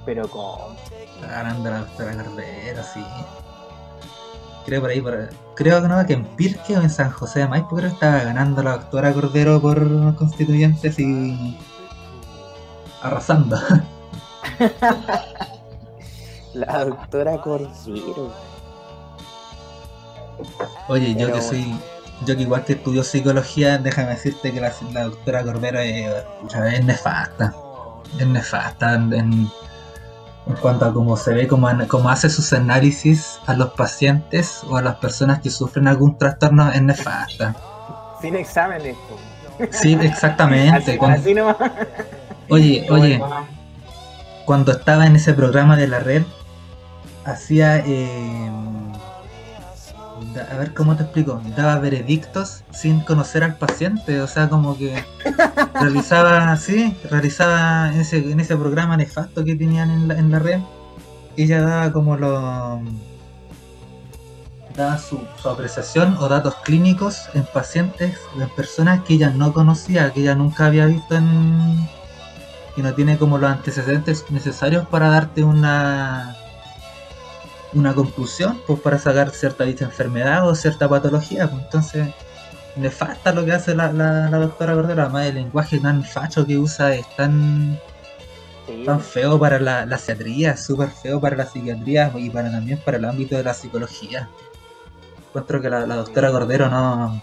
Pero 0.08 0.26
con. 0.26 0.74
Está 1.14 1.26
ganando 1.26 1.68
la 1.70 1.80
doctora 1.80 2.14
Cordero, 2.24 2.82
sí. 2.94 3.04
Creo 4.64 4.80
por 4.80 4.88
ahí, 4.88 5.02
por, 5.02 5.28
creo 5.54 5.82
que 5.82 5.88
no, 5.88 6.06
que 6.06 6.14
en 6.14 6.24
Pirque 6.24 6.78
o 6.78 6.80
en 6.80 6.88
San 6.88 7.10
José 7.10 7.40
de 7.40 7.48
Maipo 7.48 7.76
creo 7.76 7.90
que 7.90 7.94
estaba 7.94 8.20
ganando 8.20 8.62
la 8.62 8.78
doctora 8.78 9.12
Cordero 9.12 9.60
por 9.60 10.14
constituyentes 10.14 10.98
y 10.98 11.58
arrasando. 13.02 13.58
La 16.54 16.86
doctora 16.86 17.36
Cordero. 17.42 18.32
Oye, 20.88 21.14
yo 21.16 21.30
que 21.30 21.42
soy, 21.42 21.78
yo 22.24 22.34
que 22.34 22.42
igual 22.42 22.64
que 22.64 22.72
estudio 22.72 23.04
psicología, 23.04 23.76
déjame 23.76 24.12
decirte 24.12 24.52
que 24.54 24.60
la, 24.62 24.72
la 24.94 25.04
doctora 25.04 25.44
Cordero 25.44 25.80
es, 25.80 26.10
es 26.72 26.84
nefasta. 26.86 27.54
Es 28.18 28.26
nefasta 28.26 28.94
en, 28.94 29.12
en- 29.12 29.50
en 30.48 30.54
cuanto 30.56 30.86
a 30.86 30.92
cómo 30.92 31.16
se 31.16 31.34
ve, 31.34 31.46
cómo, 31.46 31.68
hace 32.08 32.30
sus 32.30 32.52
análisis 32.52 33.38
a 33.46 33.54
los 33.54 33.70
pacientes 33.70 34.62
o 34.68 34.76
a 34.76 34.82
las 34.82 34.96
personas 34.96 35.40
que 35.40 35.50
sufren 35.50 35.86
algún 35.88 36.16
trastorno, 36.16 36.70
es 36.72 36.82
nefasta. 36.82 37.54
Sin 38.20 38.34
exámenes. 38.34 38.96
Sí, 39.70 39.98
exactamente. 40.00 40.98
Así, 41.00 41.32
así 41.32 41.34
oye, 42.48 42.86
oye, 42.90 43.20
cuando 44.44 44.72
estaba 44.72 45.06
en 45.06 45.16
ese 45.16 45.34
programa 45.34 45.76
de 45.76 45.88
la 45.88 45.98
red, 45.98 46.22
hacía. 47.24 47.78
eh, 47.78 48.50
a 50.40 50.56
ver 50.56 50.74
cómo 50.74 50.96
te 50.96 51.02
explico. 51.02 51.40
Daba 51.56 51.78
veredictos 51.78 52.64
sin 52.72 53.00
conocer 53.00 53.44
al 53.44 53.56
paciente. 53.56 54.20
O 54.20 54.26
sea, 54.26 54.48
como 54.48 54.76
que 54.76 55.04
realizaba, 55.74 56.56
sí, 56.58 56.96
realizaba 57.10 57.92
en 57.92 58.00
ese, 58.00 58.56
programa 58.56 58.96
nefasto 58.96 59.44
que 59.44 59.54
tenían 59.54 60.10
en 60.10 60.30
la, 60.30 60.38
red. 60.38 60.60
Ella 61.36 61.62
daba 61.62 61.92
como 61.92 62.16
lo. 62.16 62.80
daba 64.76 64.98
su, 64.98 65.20
su 65.40 65.48
apreciación 65.48 66.16
o 66.18 66.28
datos 66.28 66.54
clínicos 66.64 67.28
en 67.34 67.44
pacientes, 67.44 68.18
en 68.40 68.48
personas 68.50 69.02
que 69.04 69.14
ella 69.14 69.30
no 69.30 69.52
conocía, 69.52 70.12
que 70.12 70.20
ella 70.20 70.34
nunca 70.34 70.66
había 70.66 70.86
visto 70.86 71.14
en, 71.16 71.88
y 72.78 72.82
no 72.82 72.94
tiene 72.94 73.18
como 73.18 73.38
los 73.38 73.50
antecedentes 73.50 74.24
necesarios 74.30 74.86
para 74.86 75.08
darte 75.08 75.42
una 75.42 76.37
una 77.74 77.94
conclusión 77.94 78.60
pues 78.66 78.80
para 78.80 78.98
sacar 78.98 79.30
cierta 79.30 79.64
dicha 79.64 79.84
enfermedad 79.84 80.48
o 80.48 80.54
cierta 80.54 80.88
patología 80.88 81.48
pues. 81.50 81.62
Entonces 81.64 82.08
nefasta 82.76 83.32
lo 83.32 83.44
que 83.44 83.52
hace 83.52 83.74
la, 83.74 83.92
la, 83.92 84.30
la 84.30 84.38
doctora 84.38 84.74
Cordero. 84.74 85.02
Además 85.02 85.26
el 85.26 85.34
lenguaje 85.36 85.78
tan 85.78 86.04
facho 86.04 86.46
que 86.46 86.58
usa 86.58 86.94
es 86.94 87.06
tan, 87.16 87.78
Sí, 88.66 88.84
tan 88.84 89.00
feo 89.00 89.38
para 89.38 89.58
la, 89.58 89.86
la 89.86 89.96
psiquiatría 89.96 90.56
súper 90.56 90.90
feo 90.90 91.20
para 91.20 91.36
la 91.36 91.46
psiquiatría 91.46 92.12
y 92.16 92.28
para 92.28 92.50
también 92.50 92.78
para 92.84 92.98
el 92.98 93.04
ámbito 93.06 93.36
de 93.36 93.42
la 93.42 93.54
psicología. 93.54 94.28
Encuentro 95.28 95.60
que 95.62 95.70
la, 95.70 95.86
la 95.86 95.96
doctora 95.96 96.30
Cordero 96.30 96.68
no 96.68 97.22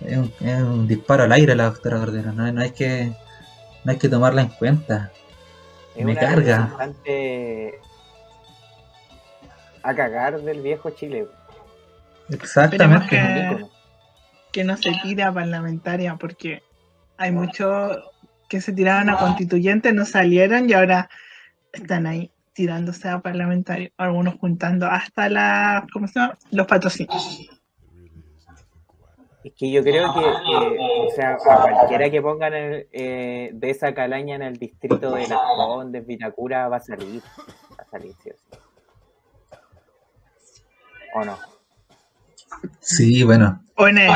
es 0.00 0.16
un, 0.16 0.32
es 0.40 0.62
un 0.62 0.86
disparo 0.86 1.24
al 1.24 1.32
aire 1.32 1.54
la 1.54 1.64
doctora 1.70 1.98
Cordero. 1.98 2.32
No, 2.32 2.50
no 2.52 2.60
hay 2.60 2.72
que 2.72 3.12
no 3.84 3.92
hay 3.92 3.98
que 3.98 4.08
tomarla 4.08 4.42
en 4.42 4.48
cuenta. 4.48 5.12
Es 5.94 6.04
me 6.04 6.12
una 6.12 6.20
carga. 6.20 6.76
A 9.82 9.94
cagar 9.94 10.40
del 10.42 10.60
viejo 10.62 10.90
Chile. 10.90 11.26
exactamente 12.30 13.08
que- 13.08 13.66
que 14.52 14.64
no 14.64 14.76
se 14.76 14.90
tira 15.02 15.32
parlamentaria 15.32 16.16
porque 16.16 16.62
hay 17.16 17.32
muchos 17.32 17.98
que 18.48 18.60
se 18.60 18.72
tiraron 18.72 19.10
a 19.10 19.18
constituyentes, 19.18 19.92
no 19.94 20.04
salieron 20.06 20.68
y 20.68 20.72
ahora 20.72 21.08
están 21.72 22.06
ahí 22.06 22.32
tirándose 22.54 23.08
a 23.08 23.20
parlamentario, 23.20 23.90
algunos 23.98 24.34
juntando 24.36 24.86
hasta 24.86 25.28
la, 25.28 25.86
¿cómo 25.92 26.08
se 26.08 26.18
llama? 26.18 26.38
Los 26.50 26.66
patrocinios. 26.66 27.48
Es 29.44 29.52
que 29.56 29.70
yo 29.70 29.82
creo 29.82 30.12
que, 30.12 30.20
que, 30.20 30.78
o 31.06 31.10
sea, 31.14 31.34
a 31.34 31.62
cualquiera 31.62 32.10
que 32.10 32.20
pongan 32.20 32.54
el, 32.54 32.88
eh, 32.92 33.50
de 33.54 33.70
esa 33.70 33.94
calaña 33.94 34.34
en 34.36 34.42
el 34.42 34.56
distrito 34.58 35.12
de 35.12 35.28
Las 35.28 35.38
Condes, 35.56 36.06
Vitacura, 36.06 36.68
va 36.68 36.78
a 36.78 36.80
salir. 36.80 37.22
Va 37.78 37.82
a 37.82 37.90
salir, 37.90 38.12
sí 38.22 38.30
o 38.30 38.34
sí. 38.34 38.58
¿O 41.14 41.24
no? 41.24 41.38
sí 42.80 43.22
bueno 43.22 43.64
O 43.74 43.86
en 43.88 43.98
el, 43.98 44.10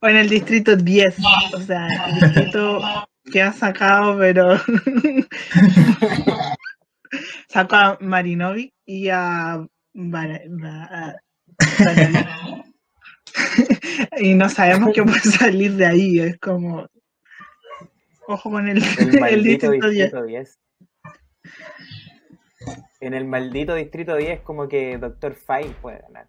o 0.00 0.08
en 0.08 0.16
el 0.16 0.28
distrito 0.28 0.76
10, 0.76 1.16
o 1.54 1.60
sea, 1.60 1.86
el 2.08 2.14
distrito 2.20 2.80
que 3.30 3.42
ha 3.42 3.52
sacado, 3.52 4.18
pero 4.18 4.58
sacó 7.48 7.76
a 7.76 7.98
Marinovic 8.00 8.74
y 8.84 9.08
a, 9.08 9.64
y 14.18 14.34
no 14.34 14.48
sabemos 14.48 14.90
qué 14.94 15.02
puede 15.02 15.20
salir 15.20 15.74
de 15.74 15.86
ahí, 15.86 16.20
es 16.20 16.38
como 16.38 16.88
ojo 18.26 18.50
con 18.50 18.68
el, 18.68 18.82
El 18.98 19.14
el 19.14 19.20
maldito 19.20 19.70
distrito 19.70 19.88
10. 19.88 20.12
distrito 20.12 20.26
10. 20.26 20.58
En 23.00 23.14
el 23.14 23.24
maldito 23.26 23.74
distrito 23.74 24.16
10 24.16 24.40
como 24.40 24.68
que 24.68 24.98
Doctor 24.98 25.34
File 25.34 25.74
puede 25.80 26.00
ganar. 26.00 26.26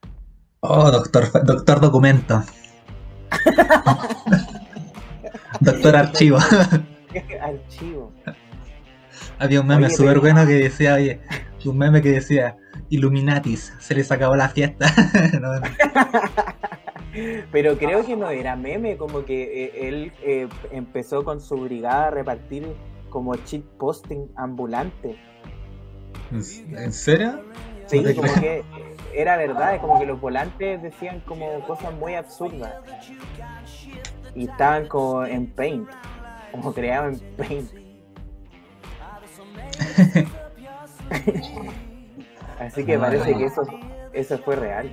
Oh, 0.61 0.91
doctor, 0.91 1.45
doctor 1.45 1.79
documento. 1.79 2.43
doctor 5.59 5.95
archivo. 5.95 6.37
Archivo. 7.41 8.11
Había 9.39 9.61
un 9.61 9.67
meme 9.67 9.89
súper 9.89 10.19
bueno 10.19 10.45
que 10.45 10.53
decía, 10.53 10.95
oye, 10.95 11.21
un 11.65 11.77
meme 11.77 12.01
que 12.01 12.11
decía, 12.11 12.57
Illuminatis, 12.89 13.73
se 13.79 13.95
les 13.95 14.11
acabó 14.11 14.35
la 14.35 14.49
fiesta. 14.49 14.87
No, 15.41 15.59
no. 15.59 15.67
Pero 17.51 17.77
creo 17.77 18.05
que 18.05 18.15
no 18.17 18.29
era 18.29 18.55
meme, 18.55 18.97
como 18.97 19.23
que 19.23 19.65
eh, 19.65 19.87
él 19.87 20.11
eh, 20.21 20.47
empezó 20.71 21.23
con 21.23 21.39
su 21.39 21.55
brigada 21.55 22.07
a 22.07 22.11
repartir 22.11 22.67
como 23.09 23.35
cheat 23.37 23.63
posting 23.77 24.27
ambulante. 24.35 25.17
¿En 26.31 26.91
serio? 26.91 27.41
Sí, 27.87 28.03
como 28.15 28.33
que 28.39 28.63
era 29.13 29.37
verdad, 29.37 29.79
como 29.79 29.99
que 29.99 30.05
los 30.05 30.19
volantes 30.19 30.81
decían 30.81 31.21
como 31.21 31.65
cosas 31.65 31.93
muy 31.93 32.15
absurdas. 32.15 32.73
Y 34.33 34.49
estaban 34.49 34.87
como 34.87 35.25
en 35.25 35.47
Paint, 35.47 35.89
como 36.51 36.73
creados 36.73 37.21
en 37.21 37.35
Paint. 37.37 37.69
así 42.59 42.85
que 42.85 42.99
parece 42.99 43.33
que 43.35 43.45
eso, 43.45 43.63
eso 44.13 44.37
fue 44.39 44.57
real. 44.57 44.91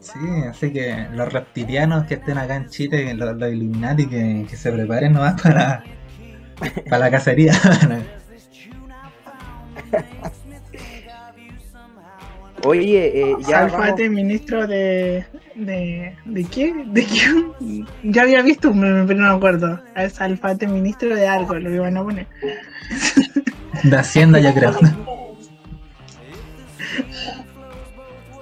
Sí, 0.00 0.18
así 0.48 0.72
que 0.72 1.06
los 1.12 1.32
reptilianos 1.32 2.06
que 2.06 2.14
estén 2.14 2.36
acá 2.36 2.56
en 2.56 2.68
Chile, 2.68 3.14
los, 3.14 3.36
los 3.36 3.52
Illuminati, 3.52 4.06
que, 4.06 4.46
que 4.48 4.56
se 4.56 4.70
preparen 4.70 5.12
nomás 5.14 5.40
para, 5.40 5.82
para 6.90 6.98
la 6.98 7.10
cacería. 7.10 7.54
Oye, 12.64 13.20
eh, 13.20 13.36
ya. 13.40 13.68
Salfate, 13.68 14.08
ministro 14.08 14.66
de. 14.66 15.26
¿De, 15.54 16.16
de 16.24 16.44
qué? 16.44 16.74
¿De 16.86 17.04
qué? 17.04 17.44
Ya 18.02 18.22
había 18.22 18.42
visto 18.42 18.70
un 18.70 18.80
meme, 18.80 19.04
pero 19.06 19.20
no 19.20 19.28
me 19.28 19.36
acuerdo. 19.36 19.80
Salfate, 20.10 20.66
ministro 20.66 21.14
de 21.14 21.28
algo, 21.28 21.54
lo 21.54 21.72
iban 21.72 21.96
a 21.96 22.02
poner. 22.02 22.26
De 23.82 23.96
Hacienda, 23.96 24.40
yo 24.40 24.52
creo. 24.54 24.72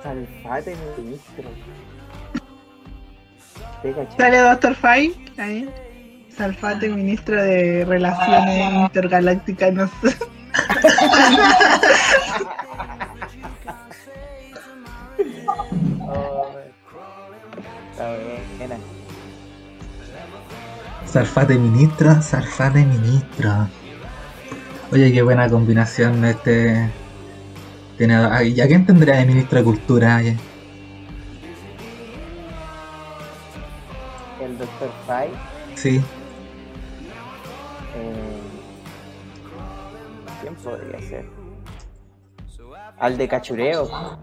Salfate, 0.03 0.77
ministro. 0.99 1.45
Sale 4.17 4.39
Doctor 4.39 4.75
Fay 4.77 5.13
ahí. 5.39 5.69
Salfate, 6.37 6.89
ministro 6.89 7.43
de 7.43 7.85
Relaciones 7.85 8.73
Intergalácticas, 8.75 9.73
no 9.73 9.89
sé. 9.89 10.17
Salfate 21.13 21.59
ministro, 21.59 22.23
Salfate 22.23 22.87
ministro. 22.87 23.69
Oye, 24.91 25.13
qué 25.13 25.21
buena 25.21 25.49
combinación 25.49 26.25
este. 26.25 26.91
Tiene, 27.99 28.47
¿Y 28.49 28.61
a 28.61 28.67
quién 28.67 28.87
tendría 28.87 29.17
de 29.17 29.27
ministro 29.27 29.59
de 29.59 29.65
Cultura? 29.65 30.23
El 30.23 30.39
Dr. 34.59 34.91
Fay. 35.07 35.31
Sí. 35.75 35.99
Eh, 37.95 38.41
¿Quién 40.41 40.55
podría 40.55 41.01
ser? 41.01 41.27
Al 42.99 43.19
de 43.19 43.29
Cachureo. 43.29 44.19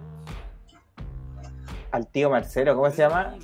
Al 1.91 2.07
tío 2.07 2.29
Marcelo, 2.29 2.75
¿cómo 2.75 2.89
se 2.89 2.97
llama? 2.97 3.35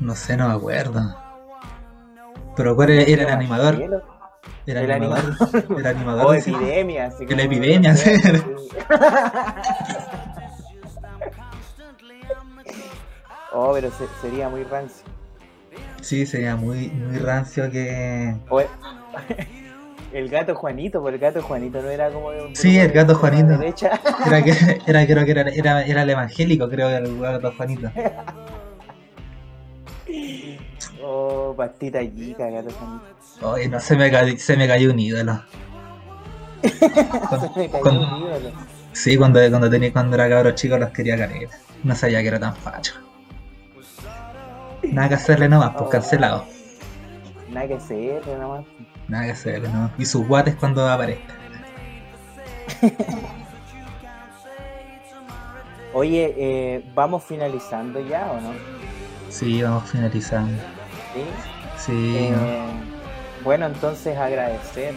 No 0.00 0.14
sé, 0.16 0.36
no 0.36 0.48
me 0.48 0.54
acuerdo. 0.54 1.14
Pero 2.56 2.74
¿cuál 2.76 2.90
era, 2.90 3.02
era 3.02 3.22
el 3.24 3.30
animador? 3.30 4.02
Era 4.66 4.80
el 4.80 4.90
animador. 4.90 5.18
animador. 5.18 5.78
Era 5.80 5.90
animador. 5.90 6.26
O 6.36 6.40
sí. 6.40 6.50
epidemia. 6.54 7.10
Como- 7.10 7.30
la 7.30 7.42
epidemia, 7.42 7.96
sí. 7.96 8.10
oh, 13.52 13.72
pero 13.74 13.90
se- 13.90 14.08
sería 14.20 14.48
muy 14.48 14.64
rancio. 14.64 15.04
Sí, 16.00 16.24
sería 16.26 16.56
muy, 16.56 16.88
muy 16.88 17.18
rancio 17.18 17.70
que. 17.70 18.34
O 18.48 18.60
el 20.12 20.28
gato 20.30 20.54
Juanito, 20.54 21.00
porque 21.02 21.16
el 21.16 21.20
gato 21.20 21.42
Juanito 21.42 21.82
no 21.82 21.88
era 21.90 22.10
como 22.10 22.30
de 22.32 22.42
un 22.46 22.56
Sí, 22.56 22.78
el 22.78 22.90
gato 22.90 23.12
de 23.12 23.18
Juanito. 23.18 23.52
Era, 24.26 24.42
que, 24.42 24.80
era 24.86 25.06
creo 25.06 25.24
que 25.24 25.30
era, 25.30 25.42
era, 25.50 25.82
era 25.84 26.02
el 26.02 26.10
evangélico, 26.10 26.68
creo 26.68 26.88
que 26.88 26.94
era 26.94 27.06
el 27.06 27.20
gato 27.20 27.52
Juanito. 27.56 27.90
Oh, 31.02 31.54
pastita 31.56 32.00
gato 32.02 32.70
Juanito. 32.70 33.04
Oye, 33.42 33.68
no 33.68 33.80
se 33.80 33.96
me, 33.96 34.10
cayó, 34.10 34.36
se 34.38 34.56
me 34.56 34.66
cayó 34.68 34.90
un 34.90 34.98
ídolo. 34.98 35.42
Me 37.56 37.68
cayó 37.70 37.80
Con- 37.80 37.96
un 37.98 38.22
ídolo. 38.22 38.50
Sí, 38.92 39.16
cuando, 39.16 39.40
cuando, 39.48 39.70
tenía, 39.70 39.92
cuando 39.92 40.16
era 40.16 40.28
cabro 40.28 40.50
chico 40.52 40.76
los 40.76 40.90
quería 40.90 41.16
caleta. 41.16 41.56
No 41.84 41.94
sabía 41.94 42.20
que 42.22 42.28
era 42.28 42.40
tan 42.40 42.54
facho. 42.56 42.94
Nada 44.82 45.08
que 45.08 45.14
hacerle 45.14 45.48
nomás, 45.48 45.74
pues 45.76 45.90
cancelado. 45.90 46.44
Nada 47.50 47.68
que 47.68 47.74
hacer, 47.74 48.26
nomás. 48.26 48.64
Nada 49.08 49.24
que 49.26 49.30
hacerle 49.32 49.68
nomás. 49.68 49.92
Y 49.98 50.04
sus 50.04 50.26
guates 50.26 50.54
cuando 50.56 50.86
aparezca. 50.88 51.34
Oye, 55.92 56.34
eh, 56.36 56.84
¿vamos 56.94 57.24
finalizando 57.24 58.00
ya 58.00 58.30
o 58.30 58.40
no? 58.40 58.52
Sí, 59.30 59.62
vamos 59.62 59.88
finalizando. 59.90 60.60
Sí. 61.14 61.22
Sí, 61.86 62.16
Eh, 62.18 62.30
¿no? 62.30 63.44
Bueno, 63.44 63.66
entonces 63.66 64.16
agradecer 64.18 64.94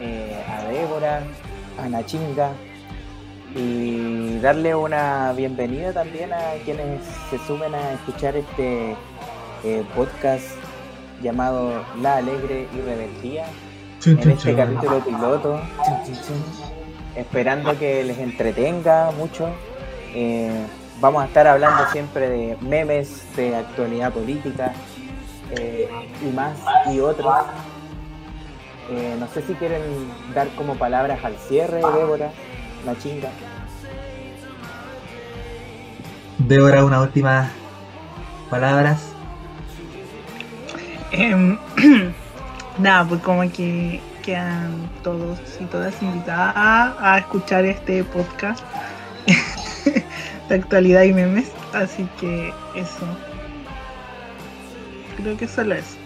eh, 0.00 0.44
a 0.48 0.64
Débora, 0.68 1.22
a 1.82 1.88
Nachinga 1.88 2.50
y 3.54 4.38
darle 4.40 4.74
una 4.74 5.32
bienvenida 5.34 5.92
también 5.92 6.32
a 6.34 6.40
quienes 6.64 7.00
se 7.30 7.38
sumen 7.46 7.74
a 7.74 7.92
escuchar 7.94 8.36
este 8.36 8.94
eh, 9.64 9.82
podcast 9.94 10.44
llamado 11.22 11.82
La 12.02 12.18
Alegre 12.18 12.68
y 12.76 12.80
Rebeldía 12.82 13.46
Chun, 14.00 14.18
en 14.18 14.22
chun, 14.22 14.32
este 14.32 14.50
chun. 14.50 14.56
capítulo 14.56 15.00
piloto, 15.02 15.60
esperando 17.14 17.78
que 17.78 18.04
les 18.04 18.18
entretenga 18.18 19.10
mucho. 19.12 19.48
Eh, 20.14 20.50
vamos 21.00 21.22
a 21.22 21.26
estar 21.26 21.46
hablando 21.46 21.86
siempre 21.90 22.28
de 22.28 22.56
memes, 22.60 23.24
de 23.36 23.56
actualidad 23.56 24.12
política 24.12 24.72
eh, 25.50 25.88
y 26.22 26.32
más 26.32 26.56
y 26.92 27.00
otros. 27.00 27.34
Eh, 28.90 29.16
no 29.18 29.26
sé 29.28 29.42
si 29.42 29.54
quieren 29.54 29.82
dar 30.34 30.48
como 30.50 30.76
palabras 30.76 31.24
al 31.24 31.36
cierre, 31.36 31.76
Débora, 31.76 32.30
la 32.84 32.96
chinga. 32.98 33.30
Débora, 36.38 36.84
unas 36.84 37.02
últimas 37.02 37.50
palabras. 38.48 39.12
Em, 41.10 41.58
nada, 42.78 43.08
pues 43.08 43.22
como 43.22 43.40
que 43.50 44.00
quedan 44.22 44.88
todos 45.02 45.38
y 45.60 45.64
todas 45.64 46.00
invitadas 46.02 46.52
a, 46.56 47.14
a 47.14 47.18
escuchar 47.18 47.64
este 47.64 48.04
podcast 48.04 48.62
de 50.48 50.54
actualidad 50.54 51.02
y 51.02 51.12
memes. 51.12 51.50
Así 51.72 52.08
que 52.20 52.52
eso. 52.74 53.06
Creo 55.16 55.36
que 55.36 55.48
solo 55.48 55.74
eso. 55.74 55.96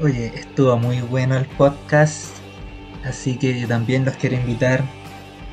Oye, 0.00 0.32
estuvo 0.34 0.76
muy 0.76 1.00
bueno 1.02 1.36
el 1.36 1.46
podcast, 1.46 2.36
así 3.04 3.38
que 3.38 3.66
también 3.68 4.04
los 4.04 4.16
quiero 4.16 4.34
invitar 4.34 4.84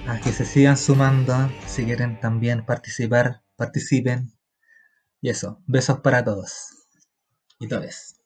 a 0.07 0.19
que 0.19 0.31
se 0.31 0.45
sigan 0.45 0.77
sumando, 0.77 1.51
si 1.67 1.85
quieren 1.85 2.19
también 2.19 2.65
participar, 2.65 3.43
participen. 3.55 4.33
Y 5.21 5.29
eso, 5.29 5.61
besos 5.67 5.99
para 5.99 6.23
todos 6.23 6.69
y 7.59 7.67
todas. 7.67 8.20